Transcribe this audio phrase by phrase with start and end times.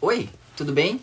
[0.00, 1.00] Oi, tudo bem?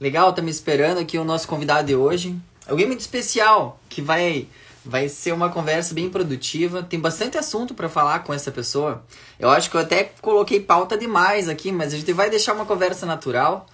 [0.00, 2.36] Legal, tá me esperando aqui o nosso convidado de hoje.
[2.66, 4.48] Alguém muito especial que vai
[4.84, 6.82] vai ser uma conversa bem produtiva.
[6.82, 9.02] Tem bastante assunto para falar com essa pessoa.
[9.38, 12.66] Eu acho que eu até coloquei pauta demais aqui, mas a gente vai deixar uma
[12.66, 13.66] conversa natural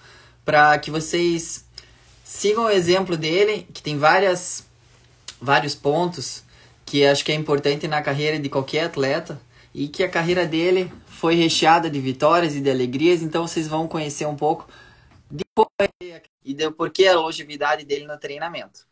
[0.45, 1.65] para que vocês
[2.23, 4.65] sigam o exemplo dele, que tem várias
[5.41, 6.43] vários pontos
[6.85, 9.41] que acho que é importante na carreira de qualquer atleta
[9.73, 10.91] e que a carreira dele
[11.21, 14.67] foi recheada de vitórias e de alegrias, então vocês vão conhecer um pouco
[15.29, 15.45] de
[16.43, 18.87] e do porquê a longevidade dele no treinamento.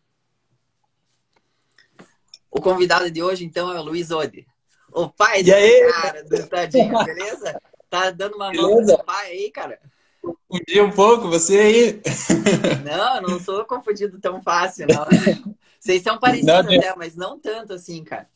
[2.52, 4.46] O convidado de hoje, então, é o Luiz Ode.
[4.92, 5.92] O pai do aí?
[5.92, 7.60] cara do tadinho, beleza?
[7.90, 9.80] Tá dando uma mão pro seu pai aí, cara?
[10.22, 12.02] Confundi um pouco, você aí.
[12.86, 15.06] Não, não sou confundido tão fácil, não.
[15.80, 18.30] Vocês são parecidos não, até, mas não tanto assim, cara.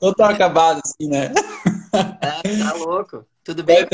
[0.00, 1.32] Tô tão acabado assim, né?
[1.92, 3.26] Ah, tá louco.
[3.44, 3.86] Tudo bem?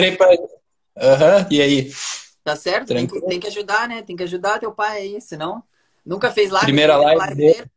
[0.97, 1.47] Aham, uhum.
[1.51, 1.93] e aí?
[2.43, 2.89] Tá certo?
[2.89, 4.03] Tem que, tem que, ajudar, né?
[4.03, 5.63] Tem que ajudar teu pai aí, senão...
[6.05, 6.67] Nunca fez live?
[6.67, 7.71] Primeira live, live dele.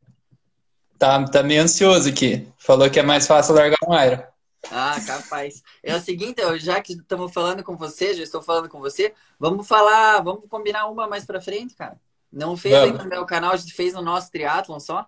[1.00, 2.48] Tá, tá meio ansioso aqui.
[2.58, 4.22] Falou que é mais fácil largar um Iron.
[4.70, 5.64] Ah, capaz.
[5.82, 9.14] É o seguinte, eu, já que estamos falando com você, já estou falando com você,
[9.40, 11.98] vamos falar, vamos combinar uma mais pra frente, cara.
[12.32, 12.92] Não fez vamos.
[12.92, 15.06] ainda no meu canal, a gente fez no nosso triatlon só,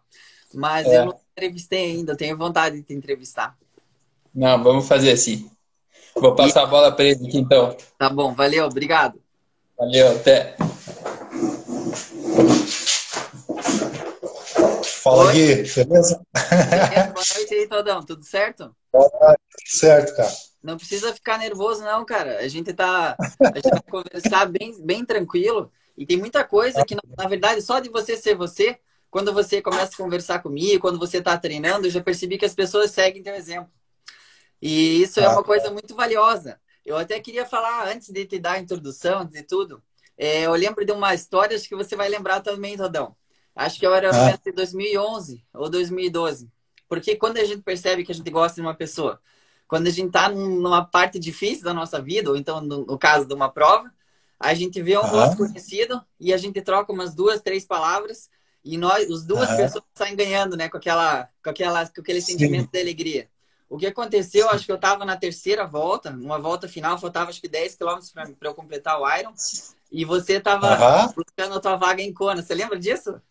[0.53, 0.99] mas é.
[0.99, 3.57] eu não entrevistei ainda, eu tenho vontade de te entrevistar.
[4.33, 5.49] Não, vamos fazer assim.
[6.15, 6.63] Vou passar e...
[6.63, 7.75] a bola para ele aqui então.
[7.97, 9.21] Tá bom, valeu, obrigado.
[9.77, 10.55] Valeu, até.
[15.01, 15.75] Fala, Gui, beleza?
[15.85, 16.23] beleza?
[17.13, 18.03] Boa noite aí, Todão.
[18.03, 18.75] Tudo certo?
[18.91, 20.31] Boa noite, certo, cara.
[20.61, 22.39] Não precisa ficar nervoso, não, cara.
[22.39, 23.15] A gente tá.
[23.19, 25.71] A gente vai conversar bem, bem tranquilo.
[25.97, 28.77] E tem muita coisa que, na verdade, só de você ser você,
[29.09, 32.53] quando você começa a conversar comigo, quando você tá treinando, eu já percebi que as
[32.53, 33.71] pessoas seguem teu exemplo.
[34.61, 36.59] E isso é uma coisa muito valiosa.
[36.85, 39.81] Eu até queria falar, antes de te dar a introdução, de tudo,
[40.17, 43.15] é, eu lembro de uma história, acho que você vai lembrar também, Rodão.
[43.55, 44.37] Acho que eu era ah.
[44.37, 46.51] de 2011 ou 2012.
[46.87, 49.21] Porque quando a gente percebe que a gente gosta de uma pessoa,
[49.67, 53.27] quando a gente está numa parte difícil da nossa vida, ou então no, no caso
[53.27, 53.91] de uma prova,
[54.39, 55.07] a gente vê um ah.
[55.07, 58.29] rosto conhecido e a gente troca umas duas, três palavras
[58.63, 59.55] e nós, as duas ah.
[59.55, 62.33] pessoas saem ganhando, né, com aquela, com aquela, com aquele Sim.
[62.33, 63.29] sentimento de alegria.
[63.69, 67.39] O que aconteceu, acho que eu estava na terceira volta, numa volta final, faltava acho
[67.39, 69.33] que 10 quilômetros para eu completar o Iron,
[69.91, 72.41] e você estava buscando a tua vaga em Kona.
[72.41, 73.21] Você lembra disso?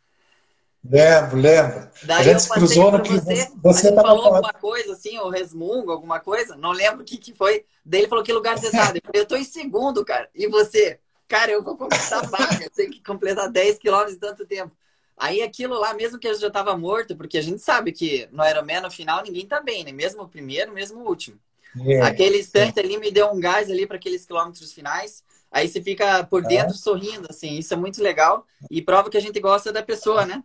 [0.85, 1.91] Lembro, lembro.
[2.05, 4.35] Daí a gente se cruzou no que você, você falou falando.
[4.37, 7.65] alguma coisa assim, ou resmungo, alguma coisa, não lembro o que, que foi.
[7.85, 8.93] Daí ele falou que lugar você tá.
[8.95, 10.31] Eu falei, eu tô em segundo, cara.
[10.35, 11.01] E você?
[11.27, 14.73] Cara, eu vou conquistar a vaga, eu tenho que completar 10 quilômetros em tanto tempo.
[15.19, 18.47] Aí aquilo lá, mesmo que eu já tava morto, porque a gente sabe que no
[18.47, 19.93] Ironman, no final, ninguém tá bem, né?
[19.93, 21.39] Mesmo o primeiro, mesmo o último.
[21.87, 25.23] É, Aquele instante ali me deu um gás ali para aqueles quilômetros finais.
[25.51, 26.79] Aí você fica por dentro é.
[26.79, 27.59] sorrindo, assim.
[27.59, 28.45] Isso é muito legal.
[28.71, 30.43] E prova que a gente gosta da pessoa, né?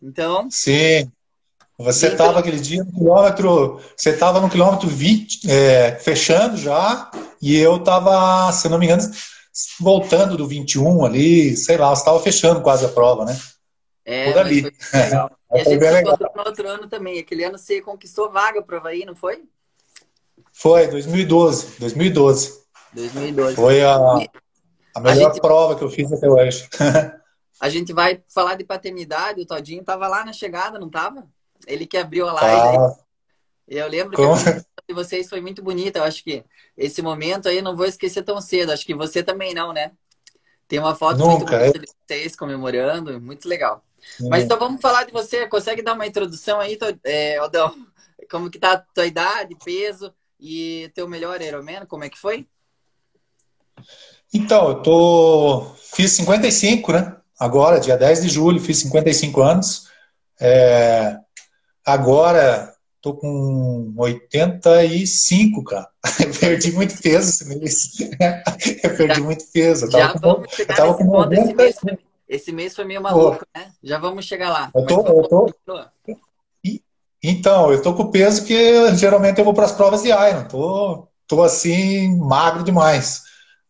[0.00, 0.50] Então.
[0.50, 1.10] Sim.
[1.78, 2.40] Você estava então...
[2.40, 3.80] aquele dia no quilômetro.
[3.96, 9.10] Você estava no quilômetro 20, é, fechando já, e eu estava, se não me engano,
[9.80, 13.38] voltando do 21 ali, sei lá, você estava fechando quase a prova, né?
[14.04, 14.72] É, Por ali.
[14.92, 15.30] legal.
[15.54, 17.18] E a gente se encontrou no outro ano também.
[17.18, 19.44] Aquele ano você conquistou vaga para o Havaí, não foi?
[20.50, 21.78] Foi, 2012.
[21.78, 22.62] 2012.
[22.94, 23.56] 2012.
[23.56, 23.94] Foi a,
[24.94, 25.42] a melhor a gente...
[25.42, 26.66] prova que eu fiz até hoje.
[27.60, 29.40] A gente vai falar de paternidade.
[29.40, 31.28] O Todinho tava lá na chegada, não tava?
[31.64, 32.76] Ele que abriu a live.
[32.76, 32.96] Ah.
[33.68, 34.34] Eu lembro Como?
[34.34, 36.00] que a de vocês foi muito bonita.
[36.00, 36.44] Eu acho que
[36.76, 38.72] esse momento aí não vou esquecer tão cedo.
[38.72, 39.92] Acho que você também não, né?
[40.66, 41.80] Tem uma foto Nunca, muito bonita é?
[41.80, 43.20] de vocês comemorando.
[43.20, 43.84] Muito legal.
[44.16, 44.28] Sim.
[44.28, 45.46] Mas então vamos falar de você.
[45.46, 47.74] Consegue dar uma introdução aí, é, Odão?
[48.30, 51.86] Como que tá a tua idade, peso e teu melhor Ironman?
[51.86, 52.46] Como é que foi?
[54.32, 55.66] Então, eu tô...
[55.76, 57.16] Fiz 55, né?
[57.42, 59.88] agora, dia 10 de julho, fiz 55 anos.
[60.40, 61.16] É,
[61.84, 65.88] agora tô com 85, cara.
[66.24, 67.98] Eu perdi muito peso esse mês.
[68.82, 69.86] Eu perdi já, muito peso.
[69.86, 70.46] Eu já vamos
[70.96, 71.32] com, ponto.
[71.32, 71.98] Esse mês, foi,
[72.32, 73.72] esse mês foi meio maluco, Pô, né?
[73.82, 74.70] Já vamos chegar lá.
[74.74, 75.54] Eu tô, eu tô...
[77.22, 80.44] Então, eu tô com o peso que geralmente eu vou para as provas de Iron.
[80.48, 83.22] Tô, tô assim, magro demais.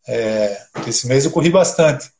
[0.06, 2.10] É, esse mês eu corri bastante.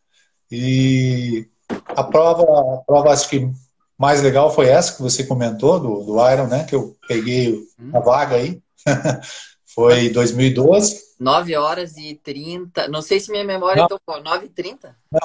[0.51, 1.49] E
[1.87, 3.49] a prova, a prova acho que
[3.97, 6.65] mais legal foi essa que você comentou, do, do Iron, né?
[6.65, 7.61] Que eu peguei
[7.95, 8.61] a vaga aí.
[9.65, 11.01] foi 2012.
[11.23, 12.89] 9 horas e 30.
[12.89, 13.89] Não sei se minha memória não.
[13.89, 14.23] tocou.
[14.23, 14.97] 9 e 30?
[15.11, 15.21] Não,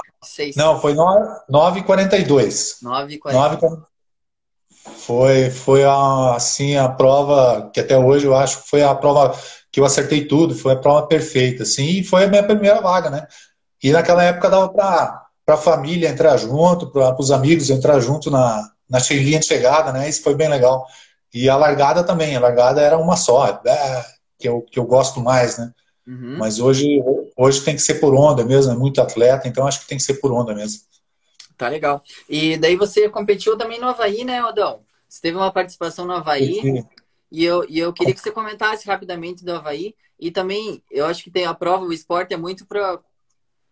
[0.56, 2.78] não foi 9 e 42.
[2.82, 3.80] 9 e 42.
[4.96, 9.38] Foi, foi a, assim a prova que até hoje eu acho que foi a prova
[9.72, 13.10] que eu acertei tudo, foi a prova perfeita, assim, e foi a minha primeira vaga,
[13.10, 13.28] né?
[13.84, 18.70] E naquela época dava para a família entrar junto, para os amigos entrar junto na,
[18.90, 20.08] na linha de chegada, né?
[20.08, 20.86] Isso foi bem legal.
[21.34, 24.06] E a largada também, a largada era uma só, é,
[24.40, 25.72] que eu, que eu gosto mais, né?
[26.08, 26.38] Uhum.
[26.38, 27.04] Mas hoje,
[27.36, 30.04] hoje tem que ser por onda mesmo, é muito atleta, então acho que tem que
[30.04, 30.82] ser por onda mesmo.
[31.58, 32.02] Tá legal.
[32.30, 34.82] E daí você competiu também no Havaí, né, Odão?
[35.10, 36.62] Você teve uma participação no Havaí.
[36.62, 36.86] Sim.
[37.30, 39.94] E eu, e eu queria que você comentasse rapidamente do Havaí.
[40.20, 43.00] E também, eu acho que tem a prova, o esporte é muito para.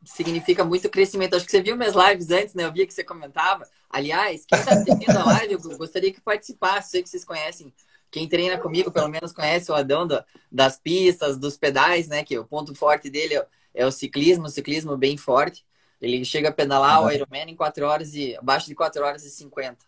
[0.03, 1.35] Significa muito crescimento.
[1.35, 2.65] Acho que você viu minhas lives antes, né?
[2.65, 3.67] Eu via que você comentava.
[3.89, 6.91] Aliás, quem está assistindo a live, eu gostaria que participasse.
[6.91, 7.73] Sei que vocês conhecem.
[8.15, 12.23] Quem treina comigo, pelo menos, conhece o Adão do, das pistas, dos pedais, né?
[12.23, 15.65] Que o ponto forte dele é, é o ciclismo, o ciclismo bem forte.
[15.99, 17.07] Ele chega a pedalar uhum.
[17.07, 19.79] o Ironman em 4 horas e abaixo de 4 horas e 50.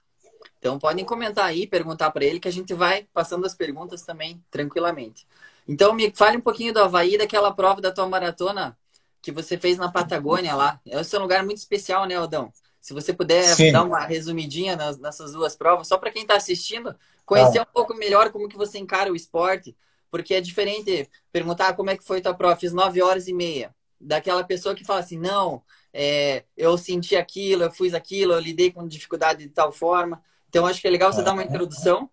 [0.60, 4.44] Então podem comentar aí, perguntar para ele que a gente vai passando as perguntas também
[4.52, 5.26] tranquilamente.
[5.66, 8.78] Então me fale um pouquinho do Havaí, daquela prova da tua maratona
[9.22, 10.82] que você fez na Patagônia lá.
[10.86, 12.52] Esse é um lugar muito especial, né, Aldão?
[12.80, 13.72] Se você puder Sim.
[13.72, 16.96] dar uma resumidinha nas, nessas duas provas, só para quem está assistindo,
[17.26, 17.64] conhecer ah.
[17.64, 19.76] um pouco melhor como que você encara o esporte,
[20.10, 23.76] porque é diferente perguntar como é que foi tua prova, fiz nove horas e meia,
[24.00, 25.62] daquela pessoa que fala assim, não,
[25.94, 30.22] é, eu senti aquilo, eu fiz aquilo, eu lidei com dificuldade de tal forma.
[30.48, 32.10] Então, acho que é legal você dar uma introdução,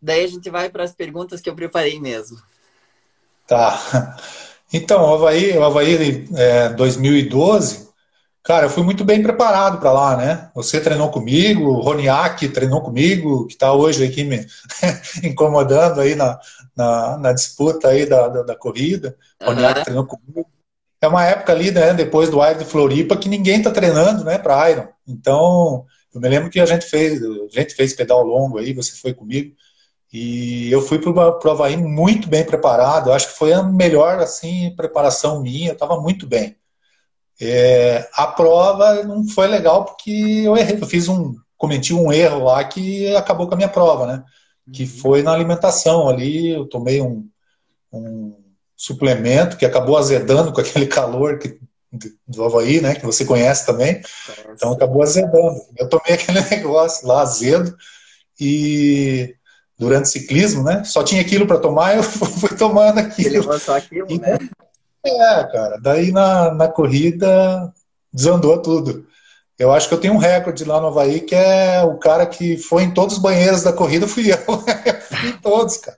[0.00, 2.38] daí a gente vai para as perguntas que eu preparei mesmo.
[3.46, 4.16] Tá.
[4.70, 7.87] Então, o Havaí, o Havaí é, 2012,
[8.48, 10.50] cara, eu fui muito bem preparado para lá, né?
[10.54, 14.46] Você treinou comigo, o Roniak treinou comigo, que está hoje aqui me
[15.22, 16.40] incomodando aí na,
[16.74, 19.14] na, na, disputa aí da, da, da corrida.
[19.42, 20.48] O Roniak treinou comigo
[20.98, 24.38] é uma época ali, né, depois do Iron de Floripa, que ninguém está treinando, né,
[24.38, 24.88] para Iron.
[25.06, 25.84] Então,
[26.14, 29.12] eu me lembro que a gente fez, a gente fez pedal longo aí, você foi
[29.12, 29.54] comigo,
[30.10, 33.10] e eu fui para o Havaí muito bem preparado.
[33.10, 35.68] Eu acho que foi a melhor assim preparação minha.
[35.68, 36.56] Eu estava muito bem.
[37.40, 40.10] É, a prova não foi legal porque
[40.44, 40.78] eu errei.
[40.80, 44.24] Eu fiz um, cometi um erro lá que acabou com a minha prova, né?
[44.72, 44.88] Que uhum.
[44.88, 46.50] foi na alimentação ali.
[46.50, 47.28] Eu tomei um,
[47.92, 48.34] um
[48.76, 51.58] suplemento que acabou azedando com aquele calor que,
[52.26, 52.94] do Havaí, né?
[52.94, 54.00] Que você conhece também.
[54.52, 55.60] Então acabou azedando.
[55.76, 57.76] Eu tomei aquele negócio lá azedo
[58.38, 59.34] e
[59.78, 60.82] durante o ciclismo, né?
[60.84, 63.36] Só tinha aquilo para tomar, eu fui tomando aquilo.
[63.36, 64.38] Ele só aquilo, e, né?
[65.04, 65.78] É, cara.
[65.80, 67.72] Daí na, na corrida
[68.12, 69.06] desandou tudo.
[69.58, 72.56] Eu acho que eu tenho um recorde lá no Havaí, que é o cara que
[72.56, 74.38] foi em todos os banheiros da corrida, fui eu.
[74.38, 75.96] fui em todos, cara.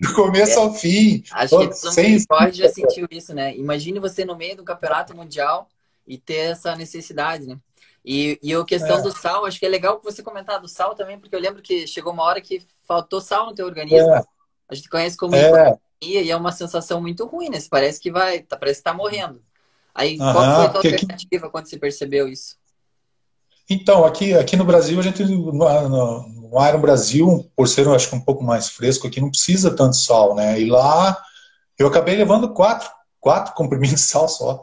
[0.00, 0.62] Do começo é.
[0.62, 1.22] ao fim.
[1.32, 2.12] Acho que todo sem...
[2.12, 3.54] mundo já sentiu isso, né?
[3.56, 5.68] Imagine você no meio do campeonato mundial
[6.06, 7.56] e ter essa necessidade, né?
[8.04, 9.02] E, e a questão é.
[9.02, 11.86] do sal, acho que é legal você comentar do sal também, porque eu lembro que
[11.86, 14.12] chegou uma hora que faltou sal no teu organismo.
[14.12, 14.22] É.
[14.68, 15.76] A gente conhece como é.
[16.00, 17.58] E é uma sensação muito ruim, né?
[17.58, 19.40] Você parece que vai, tá, parece que tá morrendo.
[19.94, 22.56] Aí, qual foi a tua alternativa quando você percebeu isso?
[23.68, 28.10] Então, aqui, aqui no Brasil, a gente, no, no, no Iron Brasil, por ser, acho
[28.10, 30.60] que um pouco mais fresco aqui, não precisa tanto sal, né?
[30.60, 31.16] E lá,
[31.78, 32.88] eu acabei levando quatro,
[33.18, 34.62] quatro comprimidos de sal só.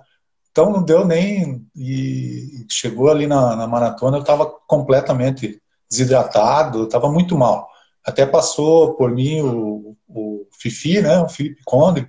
[0.52, 1.68] Então, não deu nem...
[1.76, 5.60] E chegou ali na, na maratona, eu estava completamente
[5.90, 7.73] desidratado, estava muito mal.
[8.06, 11.20] Até passou por mim o, o Fifi, né?
[11.20, 12.08] O Felipe Conde,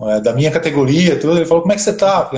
[0.00, 1.36] é, da minha categoria, tudo.
[1.36, 2.30] Ele falou, como é que você tá?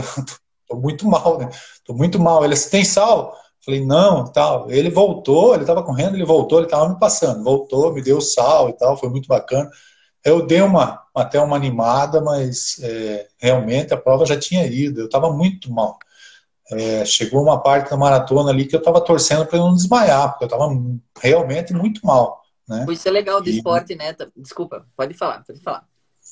[0.68, 1.48] Tô muito mal, né?
[1.84, 2.44] Tô muito mal.
[2.44, 3.34] Ele, você tem sal?
[3.64, 4.70] Falei, não, tal.
[4.70, 7.42] Ele voltou, ele estava correndo, ele voltou, ele estava me passando.
[7.42, 9.68] Voltou, me deu sal e tal, foi muito bacana.
[10.24, 15.06] Eu dei uma, até uma animada, mas é, realmente a prova já tinha ido, eu
[15.06, 15.98] estava muito mal.
[16.70, 20.44] É, chegou uma parte da maratona ali que eu estava torcendo para não desmaiar, porque
[20.44, 20.70] eu estava
[21.20, 22.37] realmente muito mal.
[22.68, 22.86] Né?
[22.90, 23.56] Isso é legal do e...
[23.56, 24.14] esporte, né?
[24.36, 25.84] Desculpa, pode falar, pode falar.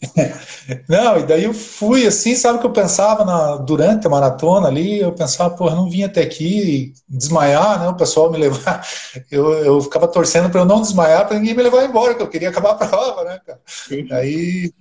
[0.88, 4.68] Não, e daí eu fui assim, sabe o que eu pensava na, durante a maratona
[4.68, 5.00] ali?
[5.00, 7.88] Eu pensava, eu não vim até aqui desmaiar, né?
[7.88, 8.86] O pessoal me levar.
[9.30, 12.28] Eu, eu ficava torcendo para eu não desmaiar, para ninguém me levar embora, que eu
[12.28, 13.60] queria acabar a prova, né, cara?
[13.66, 14.06] Sim.
[14.12, 14.72] Aí.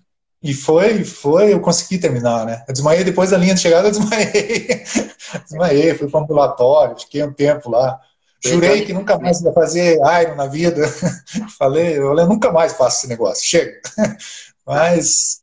[0.44, 2.64] E foi, foi, eu consegui terminar, né?
[2.68, 4.84] Eu desmaiei depois da linha de chegada, eu desmaiei.
[5.50, 8.00] desmaiei, fui para o ambulatório, fiquei um tempo lá.
[8.50, 10.82] Jurei que nunca mais ia fazer Iron na vida.
[11.58, 13.80] falei, eu nunca mais faço esse negócio, chega.
[14.66, 15.42] Mas.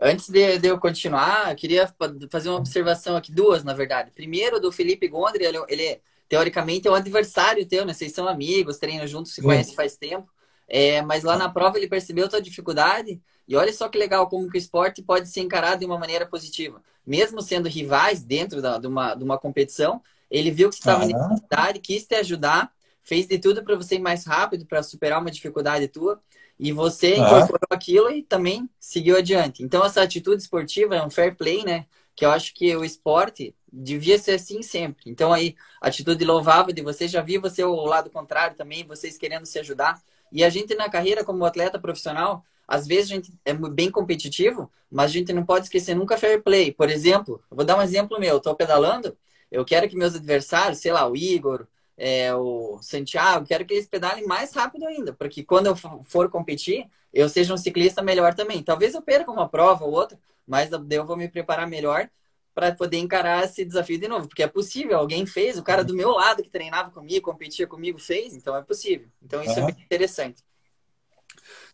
[0.00, 1.92] Antes de, de, eu continuar, eu queria
[2.30, 4.10] fazer uma observação aqui, duas, na verdade.
[4.10, 7.94] Primeiro, do Felipe Gondry, ele, ele teoricamente é um adversário teu, né?
[7.94, 10.28] Vocês são amigos, treinam juntos, se conhecem faz tempo.
[10.68, 14.26] É, mas lá na prova ele percebeu a tua dificuldade e olha só que legal
[14.28, 16.82] como que o esporte pode ser encarado de uma maneira positiva.
[17.06, 20.00] Mesmo sendo rivais dentro da, de, uma, de uma competição,
[20.38, 22.72] ele viu que você estava em necessidade, quis te ajudar,
[23.02, 26.20] fez de tudo para você ir mais rápido, para superar uma dificuldade tua.
[26.58, 29.62] e você incorporou aquilo e também seguiu adiante.
[29.62, 31.86] Então, essa atitude esportiva é um fair play, né?
[32.14, 35.10] Que eu acho que o esporte devia ser assim sempre.
[35.10, 39.46] Então, aí, atitude louvável de você, já vi você o lado contrário também, vocês querendo
[39.46, 40.00] se ajudar.
[40.30, 44.70] E a gente na carreira como atleta profissional, às vezes a gente é bem competitivo,
[44.90, 46.72] mas a gente não pode esquecer nunca fair play.
[46.72, 49.16] Por exemplo, eu vou dar um exemplo meu, eu tô pedalando,
[49.50, 53.86] eu quero que meus adversários, sei lá, o Igor, é, o Santiago, quero que eles
[53.86, 58.62] pedalem mais rápido ainda, porque quando eu for competir, eu seja um ciclista melhor também.
[58.62, 62.08] Talvez eu perca uma prova ou outra, mas eu vou me preparar melhor
[62.54, 65.94] para poder encarar esse desafio de novo, porque é possível, alguém fez, o cara do
[65.94, 69.08] meu lado que treinava comigo, competia comigo, fez, então é possível.
[69.20, 69.68] Então isso uhum.
[69.68, 70.44] é bem interessante.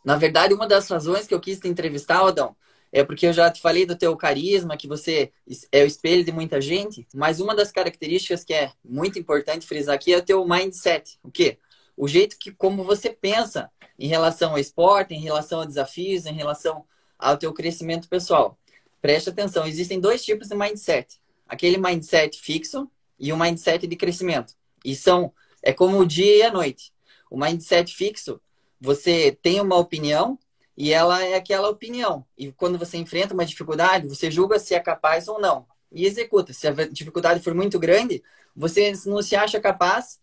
[0.03, 2.57] Na verdade, uma das razões que eu quis te entrevistar, Adão,
[2.93, 5.33] é porque eu já te falei do teu carisma, que você
[5.71, 9.95] é o espelho de muita gente, mas uma das características que é muito importante frisar
[9.95, 11.19] aqui é o teu mindset.
[11.23, 11.59] O quê?
[11.97, 16.33] O jeito que como você pensa em relação ao esporte, em relação a desafios, em
[16.33, 16.85] relação
[17.19, 18.59] ao teu crescimento pessoal.
[19.01, 21.21] Preste atenção, existem dois tipos de mindset.
[21.47, 24.55] Aquele mindset fixo e o mindset de crescimento.
[24.85, 25.33] E são
[25.63, 26.93] é como o dia e a noite.
[27.31, 28.41] O mindset fixo,
[28.81, 30.39] você tem uma opinião
[30.81, 32.25] e ela é aquela opinião.
[32.39, 35.67] E quando você enfrenta uma dificuldade, você julga se é capaz ou não.
[35.93, 36.55] E executa.
[36.55, 38.23] Se a dificuldade for muito grande,
[38.57, 40.19] você não se acha capaz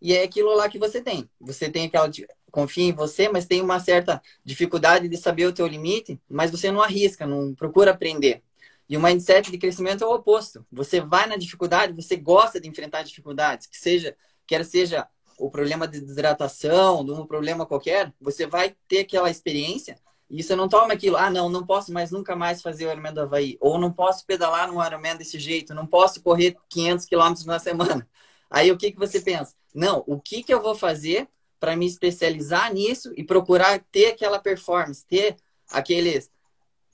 [0.00, 1.28] e é aquilo lá que você tem.
[1.38, 2.10] Você tem aquela.
[2.50, 6.72] Confia em você, mas tem uma certa dificuldade de saber o teu limite, mas você
[6.72, 8.42] não arrisca, não procura aprender.
[8.88, 10.64] E o mindset de crescimento é o oposto.
[10.72, 15.06] Você vai na dificuldade, você gosta de enfrentar dificuldades, que seja, quer seja
[15.38, 19.98] o problema de desidratação, de um problema qualquer, você vai ter aquela experiência
[20.30, 23.14] e você não toma aquilo, ah, não, não posso mais nunca mais fazer o Ironman
[23.14, 27.46] do Havaí, ou não posso pedalar no Ironman desse jeito, não posso correr 500 quilômetros
[27.46, 28.06] na semana.
[28.50, 29.54] Aí o que, que você pensa?
[29.74, 31.28] Não, o que, que eu vou fazer
[31.58, 35.36] para me especializar nisso e procurar ter aquela performance, ter
[35.70, 36.30] aqueles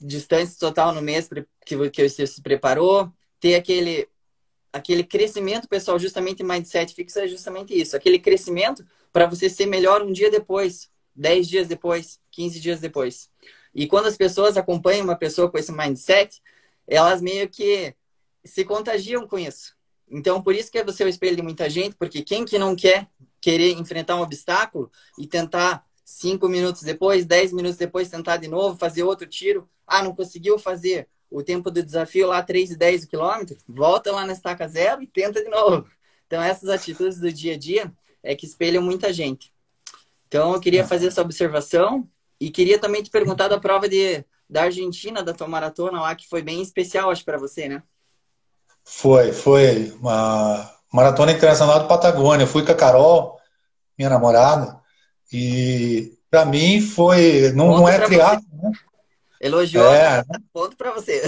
[0.01, 1.29] distâncias total no mês
[1.65, 4.09] que você se preparou, ter aquele
[4.75, 7.97] aquele crescimento pessoal, justamente mindset fixo é justamente isso.
[7.97, 13.31] Aquele crescimento para você ser melhor um dia depois, 10 dias depois, 15 dias depois.
[13.73, 16.43] E quando as pessoas acompanham uma pessoa com esse mindset,
[16.89, 17.95] elas meio que
[18.45, 19.77] se contagiam com isso.
[20.11, 22.75] Então, por isso que você é o espelho de muita gente, porque quem que não
[22.75, 23.09] quer
[23.41, 28.77] querer enfrentar um obstáculo e tentar cinco minutos depois, dez minutos depois, tentar de novo,
[28.77, 29.69] fazer outro tiro.
[29.87, 34.25] Ah, não conseguiu fazer o tempo do desafio lá 3 e 10 quilômetros, volta lá
[34.25, 35.85] na estaca zero e tenta de novo.
[36.29, 39.53] Então, essas atitudes do dia a dia é que espelham muita gente.
[40.29, 42.09] Então, eu queria fazer essa observação
[42.41, 46.29] e queria também te perguntar da prova de, da Argentina, da tua maratona lá, que
[46.29, 47.83] foi bem especial, acho, para você, né?
[48.85, 52.45] Foi, foi uma maratona internacional do Patagônia.
[52.45, 53.41] Eu fui com a Carol,
[53.99, 54.81] minha namorada,
[55.33, 57.51] e para mim foi.
[57.53, 58.71] Não, não é triatlo, né?
[59.41, 60.25] Elogiou, é.
[60.53, 61.23] ponto para você.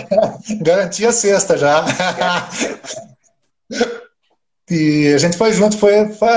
[0.60, 1.84] Garantia sexta já.
[4.68, 6.28] e a gente foi junto, foi, foi,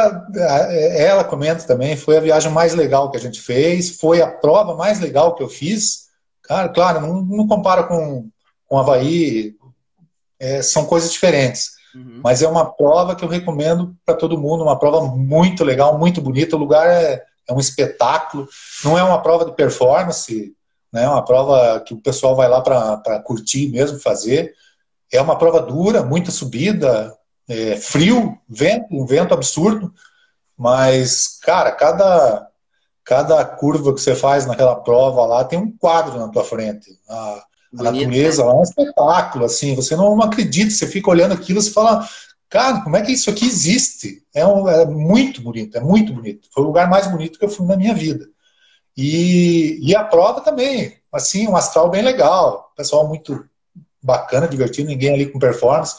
[0.97, 4.75] ela comenta também, foi a viagem mais legal que a gente fez, foi a prova
[4.75, 6.05] mais legal que eu fiz.
[6.43, 8.29] Cara, claro, não, não compara com,
[8.67, 9.55] com Havaí,
[10.39, 11.71] é, são coisas diferentes.
[11.95, 12.19] Uhum.
[12.23, 16.21] Mas é uma prova que eu recomendo para todo mundo, uma prova muito legal, muito
[16.21, 16.55] bonita.
[16.55, 18.47] O lugar é, é um espetáculo,
[18.83, 20.53] não é uma prova de performance,
[20.95, 21.09] né?
[21.09, 24.53] Uma prova que o pessoal vai lá para curtir mesmo, fazer.
[25.11, 27.13] É uma prova dura, muita subida,
[27.49, 29.93] é, frio, vento, um vento absurdo,
[30.57, 32.47] mas, cara, cada,
[33.03, 36.97] cada curva que você faz naquela prova lá tem um quadro na tua frente.
[37.09, 37.43] A,
[37.77, 38.47] a natureza né?
[38.47, 42.07] lá é um espetáculo, assim, você não, não acredita, você fica olhando aquilo e fala,
[42.49, 44.23] cara, como é que isso aqui existe?
[44.33, 46.47] É, um, é muito bonito, é muito bonito.
[46.53, 48.25] Foi o lugar mais bonito que eu fui na minha vida.
[48.97, 53.45] E, e a prova também, assim, um astral bem legal, pessoal muito
[54.01, 55.95] bacana, divertido, ninguém ali com performance.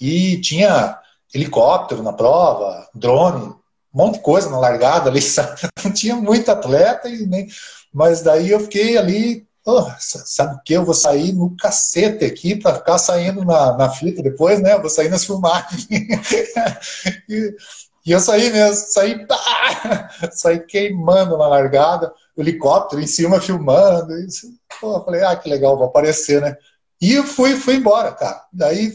[0.00, 0.98] E tinha
[1.32, 3.56] helicóptero na prova, drone, um
[3.92, 5.60] monte de coisa na largada ali, sabe?
[5.82, 7.48] Não tinha muito atleta, e nem...
[7.92, 10.74] mas daí eu fiquei ali, oh, sabe o que?
[10.74, 14.74] Eu vou sair no cacete aqui para ficar saindo na, na fita depois, né?
[14.74, 15.88] Eu vou sair nas filmagens.
[17.28, 17.56] e,
[18.04, 24.16] e eu saí mesmo, saí, pá, saí queimando na largada helicóptero em cima filmando.
[24.18, 24.48] Isso.
[24.80, 26.56] Pô, eu falei, ah, que legal, vou aparecer, né?
[27.00, 28.44] E fui, fui embora, cara.
[28.52, 28.92] Daí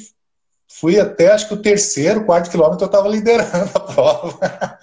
[0.67, 4.79] fui até, acho que o terceiro, quarto quilômetro, eu estava liderando a prova.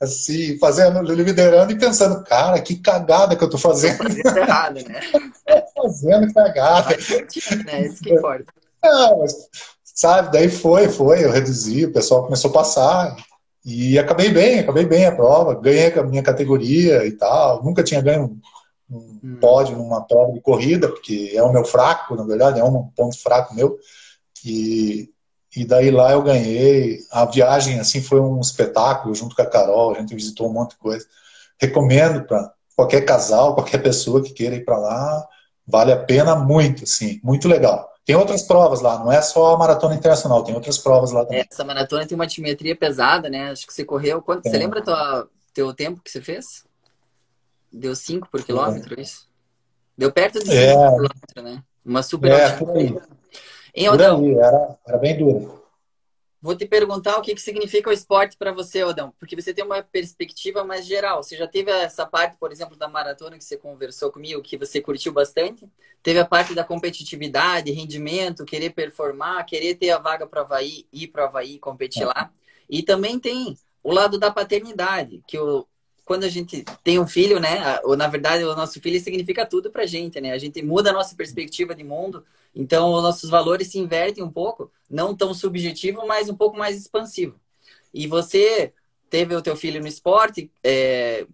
[0.00, 3.96] assim, fazendo, liderando e pensando, cara, que cagada que eu tô fazendo.
[3.98, 5.00] Fazendo errado, né?
[5.74, 6.96] fazendo cagada.
[7.64, 7.86] né?
[7.86, 8.52] Isso que importa.
[8.82, 9.34] Não, mas,
[9.84, 13.16] sabe, daí foi, foi, eu reduzi, o pessoal começou a passar.
[13.64, 17.62] E acabei bem, acabei bem a prova, ganhei a minha categoria e tal.
[17.62, 18.40] Nunca tinha ganho
[18.90, 19.38] um, um hum.
[19.40, 23.18] pódio numa prova de corrida, porque é o meu fraco, na verdade, é um ponto
[23.20, 23.78] fraco meu.
[24.44, 25.10] E,
[25.54, 27.00] e daí lá eu ganhei.
[27.10, 30.70] A viagem, assim, foi um espetáculo junto com a Carol, a gente visitou um monte
[30.70, 31.06] de coisa.
[31.60, 35.28] Recomendo para qualquer casal, qualquer pessoa que queira ir para lá,
[35.66, 37.89] vale a pena muito, assim, muito legal.
[38.04, 41.46] Tem outras provas lá, não é só a maratona internacional, tem outras provas lá também.
[41.48, 43.50] Essa maratona tem uma altimetria pesada, né?
[43.50, 44.20] Acho que você correu.
[44.22, 44.50] Quanto, é.
[44.50, 46.64] Você lembra tua, teu tempo que você fez?
[47.72, 49.02] Deu 5 por quilômetro, é.
[49.02, 49.28] isso?
[49.96, 50.74] Deu perto de 5 é.
[50.74, 51.62] por quilômetro, né?
[51.84, 53.02] Uma super é, altimetria.
[53.74, 55.59] Em Aldão, era, era bem duro.
[56.42, 59.62] Vou te perguntar o que, que significa o esporte para você, Odão, porque você tem
[59.62, 61.22] uma perspectiva mais geral.
[61.22, 64.80] Você já teve essa parte, por exemplo, da maratona que você conversou comigo, que você
[64.80, 65.68] curtiu bastante.
[66.02, 71.08] Teve a parte da competitividade, rendimento, querer performar, querer ter a vaga para Havaí, ir
[71.08, 72.32] para Havaí competir lá.
[72.70, 75.66] E também tem o lado da paternidade, que o,
[76.10, 77.78] quando a gente tem um filho, né?
[77.84, 80.32] Ou na verdade, o nosso filho significa tudo pra gente, né?
[80.32, 84.28] A gente muda a nossa perspectiva de mundo, então os nossos valores se invertem um
[84.28, 87.38] pouco, não tão subjetivo, mas um pouco mais expansivo.
[87.94, 88.72] E você
[89.08, 91.28] teve o teu filho no esporte, é,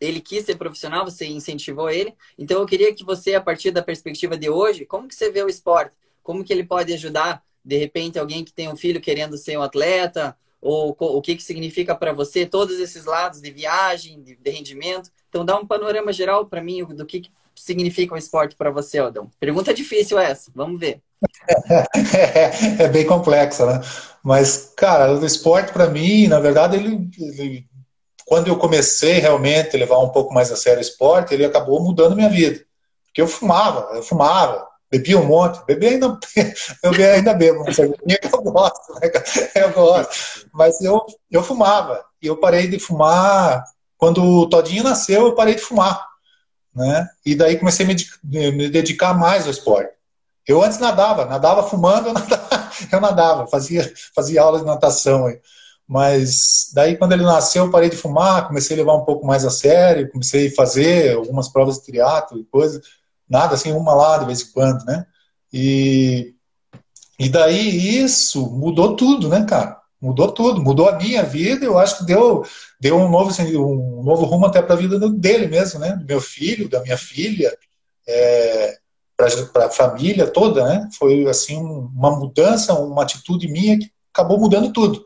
[0.00, 2.14] ele quis ser profissional, você incentivou ele.
[2.38, 5.42] Então eu queria que você, a partir da perspectiva de hoje, como que você vê
[5.42, 5.92] o esporte?
[6.22, 9.62] Como que ele pode ajudar, de repente, alguém que tem um filho querendo ser um
[9.62, 14.50] atleta, ou o que, que significa para você todos esses lados de viagem, de, de
[14.50, 15.10] rendimento.
[15.28, 18.98] Então, dá um panorama geral para mim do que, que significa o esporte para você,
[18.98, 19.28] Aldão.
[19.40, 21.00] Pergunta difícil essa, vamos ver.
[22.78, 23.80] É, bem complexa, né?
[24.22, 27.66] Mas, cara, o esporte para mim, na verdade, ele, ele,
[28.24, 31.82] quando eu comecei realmente a levar um pouco mais a sério o esporte, ele acabou
[31.82, 32.64] mudando minha vida.
[33.06, 36.18] Porque eu fumava, eu fumava, Bebi um monte, bebi ainda,
[36.84, 37.94] eu ainda bebo, mas eu
[38.42, 39.10] gosto, né,
[39.54, 40.46] Eu gosto.
[40.52, 42.04] Mas eu, eu fumava.
[42.20, 43.64] E eu parei de fumar.
[43.96, 46.06] Quando o Todinho nasceu, eu parei de fumar.
[46.74, 47.08] Né?
[47.24, 49.94] E daí comecei a me, me dedicar mais ao esporte.
[50.46, 55.24] Eu antes nadava, nadava fumando, eu nadava, eu nadava fazia, fazia aula de natação.
[55.26, 55.40] Aí.
[55.88, 59.42] Mas daí, quando ele nasceu, eu parei de fumar, comecei a levar um pouco mais
[59.42, 62.82] a sério, comecei a fazer algumas provas de triatlo e coisas
[63.28, 65.06] nada assim, uma lá de vez em quando, né?
[65.52, 66.34] E,
[67.18, 69.80] e daí isso mudou tudo, né, cara?
[70.00, 72.44] Mudou tudo, mudou a minha vida, eu acho que deu,
[72.80, 75.94] deu um, novo, assim, um novo rumo até para a vida dele mesmo, né?
[75.94, 77.56] Do meu filho, da minha filha,
[78.06, 78.78] é,
[79.16, 80.88] para a família toda, né?
[80.98, 85.04] Foi assim uma mudança, uma atitude minha que acabou mudando tudo.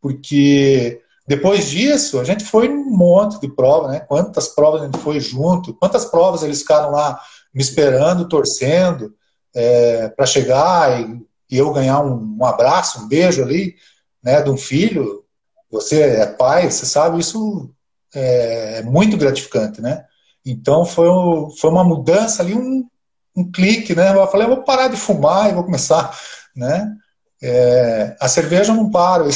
[0.00, 4.00] Porque depois disso, a gente foi um monte de provas, né?
[4.00, 7.20] Quantas provas a gente foi junto, quantas provas eles ficaram lá
[7.54, 9.14] me esperando, torcendo
[9.54, 13.76] é, para chegar e, e, eu ganhar um, um, abraço, um beijo ali,
[14.22, 15.24] né, de um filho.
[15.70, 17.70] Você é pai, você sabe, isso
[18.14, 20.04] é, é muito gratificante, né?
[20.44, 21.08] Então foi,
[21.58, 22.86] foi uma mudança ali, um,
[23.36, 24.14] um clique, né?
[24.14, 26.16] Eu falei, eu vou parar de fumar e vou começar,
[26.54, 26.94] né?
[27.46, 29.24] É, a cerveja não para.
[29.28, 29.30] a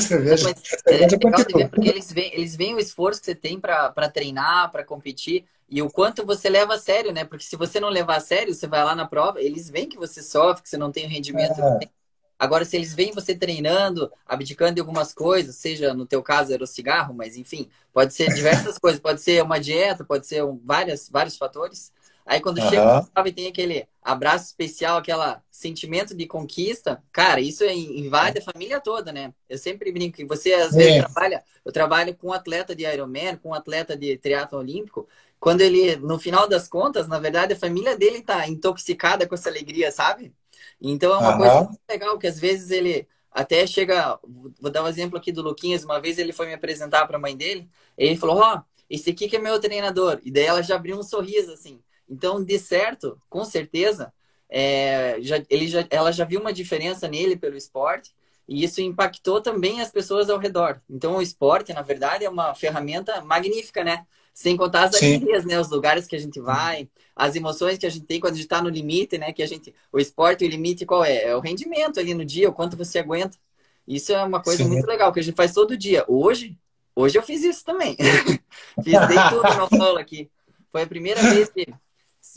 [0.00, 3.60] cerveja, Mas, a cerveja é, porque eles veem, eles veem o esforço que você tem
[3.60, 7.24] para treinar, para competir e o quanto você leva a sério, né?
[7.24, 9.96] Porque se você não levar a sério, você vai lá na prova, eles veem que
[9.96, 11.60] você sofre, que você não tem o rendimento.
[11.60, 11.78] É.
[11.78, 11.90] Tem...
[12.36, 16.64] Agora, se eles veem você treinando, abdicando de algumas coisas, seja no teu caso era
[16.64, 20.60] o cigarro, mas enfim, pode ser diversas coisas, pode ser uma dieta, pode ser um,
[20.64, 21.92] várias, vários fatores.
[22.26, 22.68] Aí quando uhum.
[22.68, 28.38] chega na prova e tem aquele abraço especial, aquele sentimento de conquista, cara, isso invade
[28.38, 29.32] a família toda, né?
[29.48, 33.36] Eu sempre brinco que você às vezes trabalha, eu trabalho com um atleta de Ironman,
[33.36, 37.58] com um atleta de triatlo olímpico, quando ele, no final das contas, na verdade, a
[37.58, 40.34] família dele tá intoxicada com essa alegria, sabe?
[40.80, 41.38] Então é uma uhum.
[41.38, 44.18] coisa muito legal que às vezes ele até chega.
[44.60, 45.84] Vou dar um exemplo aqui do Luquinhas.
[45.84, 47.68] Uma vez ele foi me apresentar para a mãe dele.
[47.96, 48.60] ele falou: Ó, oh,
[48.90, 50.20] esse aqui que é meu treinador.
[50.22, 51.82] E daí ela já abriu um sorriso assim.
[52.08, 54.12] Então, de certo, com certeza,
[54.48, 58.14] é, já, ele já, ela já viu uma diferença nele pelo esporte.
[58.46, 60.80] E isso impactou também as pessoas ao redor.
[60.90, 64.04] Então, o esporte, na verdade, é uma ferramenta magnífica, né?
[64.34, 65.58] Sem contar as alegrias, né?
[65.58, 68.44] Os lugares que a gente vai, as emoções que a gente tem quando a gente
[68.44, 69.32] está no limite, né?
[69.32, 71.24] Que a gente, o esporte, o limite qual é?
[71.24, 73.38] É o rendimento ali no dia, o quanto você aguenta.
[73.86, 74.70] Isso é uma coisa Sim.
[74.70, 76.04] muito legal que a gente faz todo dia.
[76.08, 76.58] Hoje,
[76.94, 77.96] hoje eu fiz isso também.
[78.82, 80.30] fiz dei tudo no solo aqui.
[80.70, 81.66] Foi a primeira vez que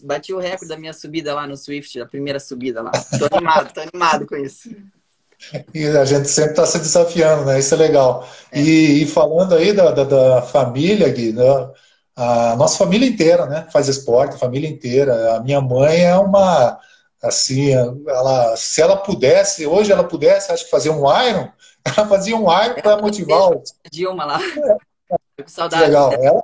[0.04, 2.92] bati o recorde da minha subida lá no Swift, a primeira subida lá.
[2.92, 4.70] Tô animado, tô animado com isso.
[5.74, 7.60] E a gente sempre está se desafiando, né?
[7.60, 8.28] Isso é legal.
[8.52, 8.60] É.
[8.60, 11.44] E, e, falando aí da, da, da família, Gui, né?
[12.16, 13.68] a nossa família inteira, né?
[13.72, 15.36] Faz esporte, a família inteira.
[15.36, 16.80] A minha mãe é uma
[17.26, 21.50] Assim, ela, se ela pudesse, hoje ela pudesse, acho que fazer um Iron,
[21.84, 23.52] ela fazia um Iron para motivar.
[23.92, 24.40] Dilma lá.
[24.40, 25.44] É.
[25.44, 25.86] Com saudade.
[25.86, 26.14] Legal.
[26.14, 26.44] Ela,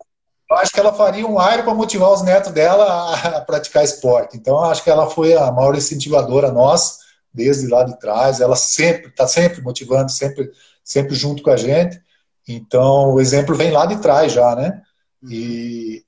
[0.52, 4.36] eu acho que ela faria um Iron para motivar os netos dela a praticar esporte.
[4.36, 7.00] Então, acho que ela foi a maior incentivadora nossa,
[7.34, 8.42] desde lá de trás.
[8.42, 10.52] Ela sempre, está sempre motivando, sempre,
[10.84, 12.02] sempre junto com a gente.
[12.46, 14.82] Então, o exemplo vem lá de trás já, né?
[15.24, 16.04] E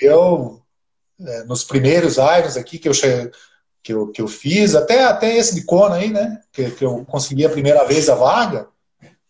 [0.00, 0.62] eu,
[1.20, 2.92] é, nos primeiros Irons aqui que eu,
[3.82, 6.40] que eu, que eu fiz, até, até esse de Kona aí, né?
[6.52, 8.68] Que, que eu consegui a primeira vez a vaga,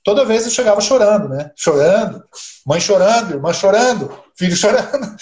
[0.03, 1.51] toda vez eu chegava chorando, né?
[1.57, 2.23] Chorando,
[2.67, 5.17] mãe chorando, irmã chorando, filho chorando.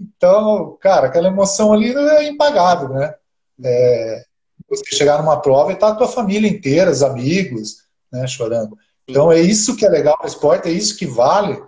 [0.00, 3.14] Então, cara, aquela emoção ali é impagável, né?
[3.64, 4.24] É,
[4.68, 7.76] você chegar numa prova e tá a tua família inteira, os amigos,
[8.12, 8.76] né, chorando.
[9.08, 11.62] Então é isso que é legal no esporte, é isso que vale.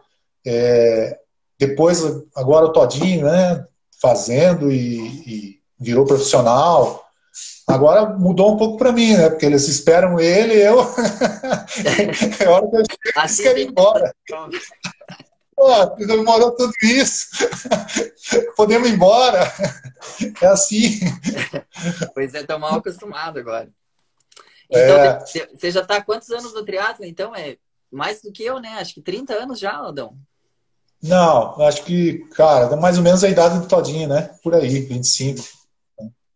[0.45, 1.19] É,
[1.59, 2.03] depois,
[2.35, 3.65] agora o Todinho, né,
[4.01, 7.08] fazendo e, e virou profissional.
[7.67, 9.29] Agora mudou um pouco para mim, né?
[9.29, 10.81] Porque eles esperam ele e eu.
[12.41, 12.83] é hora que eu
[13.17, 14.15] assim quero ir embora.
[15.55, 17.27] Pô, demorou tudo isso.
[18.57, 19.53] Podemos ir embora.
[20.41, 21.01] É assim.
[22.15, 23.69] Pois é, tô mal acostumado agora.
[24.71, 25.19] Então, é...
[25.55, 27.05] você já está há quantos anos no triatlo?
[27.05, 27.57] Então, é
[27.91, 28.77] mais do que eu, né?
[28.81, 30.17] Acho que 30 anos já, Aldão.
[31.03, 34.31] Não, acho que, cara, mais ou menos a idade do Todinho, né?
[34.43, 35.58] Por aí, 25.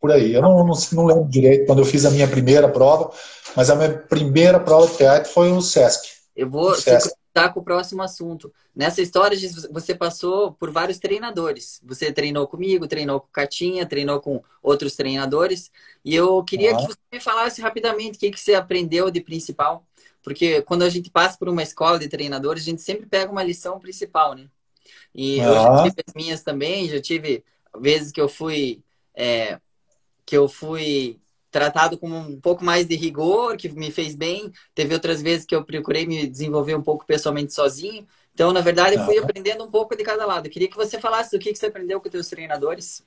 [0.02, 0.34] Por aí.
[0.34, 3.12] Eu não, não, não lembro direito quando eu fiz a minha primeira prova,
[3.54, 6.08] mas a minha primeira prova de teatro foi o Sesc.
[6.34, 8.52] Eu vou sincronizar com o próximo assunto.
[8.74, 9.38] Nessa história,
[9.70, 11.80] você passou por vários treinadores.
[11.84, 15.70] Você treinou comigo, treinou com Catinha, treinou com outros treinadores.
[16.04, 16.76] E eu queria ah.
[16.78, 19.86] que você me falasse rapidamente o que, que você aprendeu de principal.
[20.20, 23.44] Porque quando a gente passa por uma escola de treinadores, a gente sempre pega uma
[23.44, 24.46] lição principal, né?
[25.14, 25.44] E ah.
[25.44, 27.44] eu já tive as minhas também, já tive
[27.78, 28.82] vezes que eu fui
[29.14, 29.60] é,
[30.24, 34.50] que eu fui tratado com um pouco mais de rigor, que me fez bem.
[34.74, 38.06] Teve outras vezes que eu procurei me desenvolver um pouco pessoalmente sozinho.
[38.32, 40.46] Então, na verdade, eu fui aprendendo um pouco de cada lado.
[40.46, 43.04] Eu queria que você falasse do que, que você aprendeu com os seus treinadores.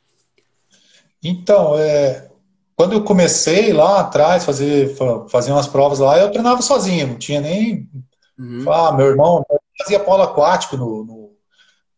[1.23, 2.30] Então, é,
[2.75, 4.95] quando eu comecei lá atrás, fazer,
[5.30, 7.89] fazer umas provas lá, eu treinava sozinho, não tinha nem.
[8.38, 8.71] Uhum.
[8.71, 9.43] Ah, meu irmão
[9.78, 11.32] fazia polo aquático no, no,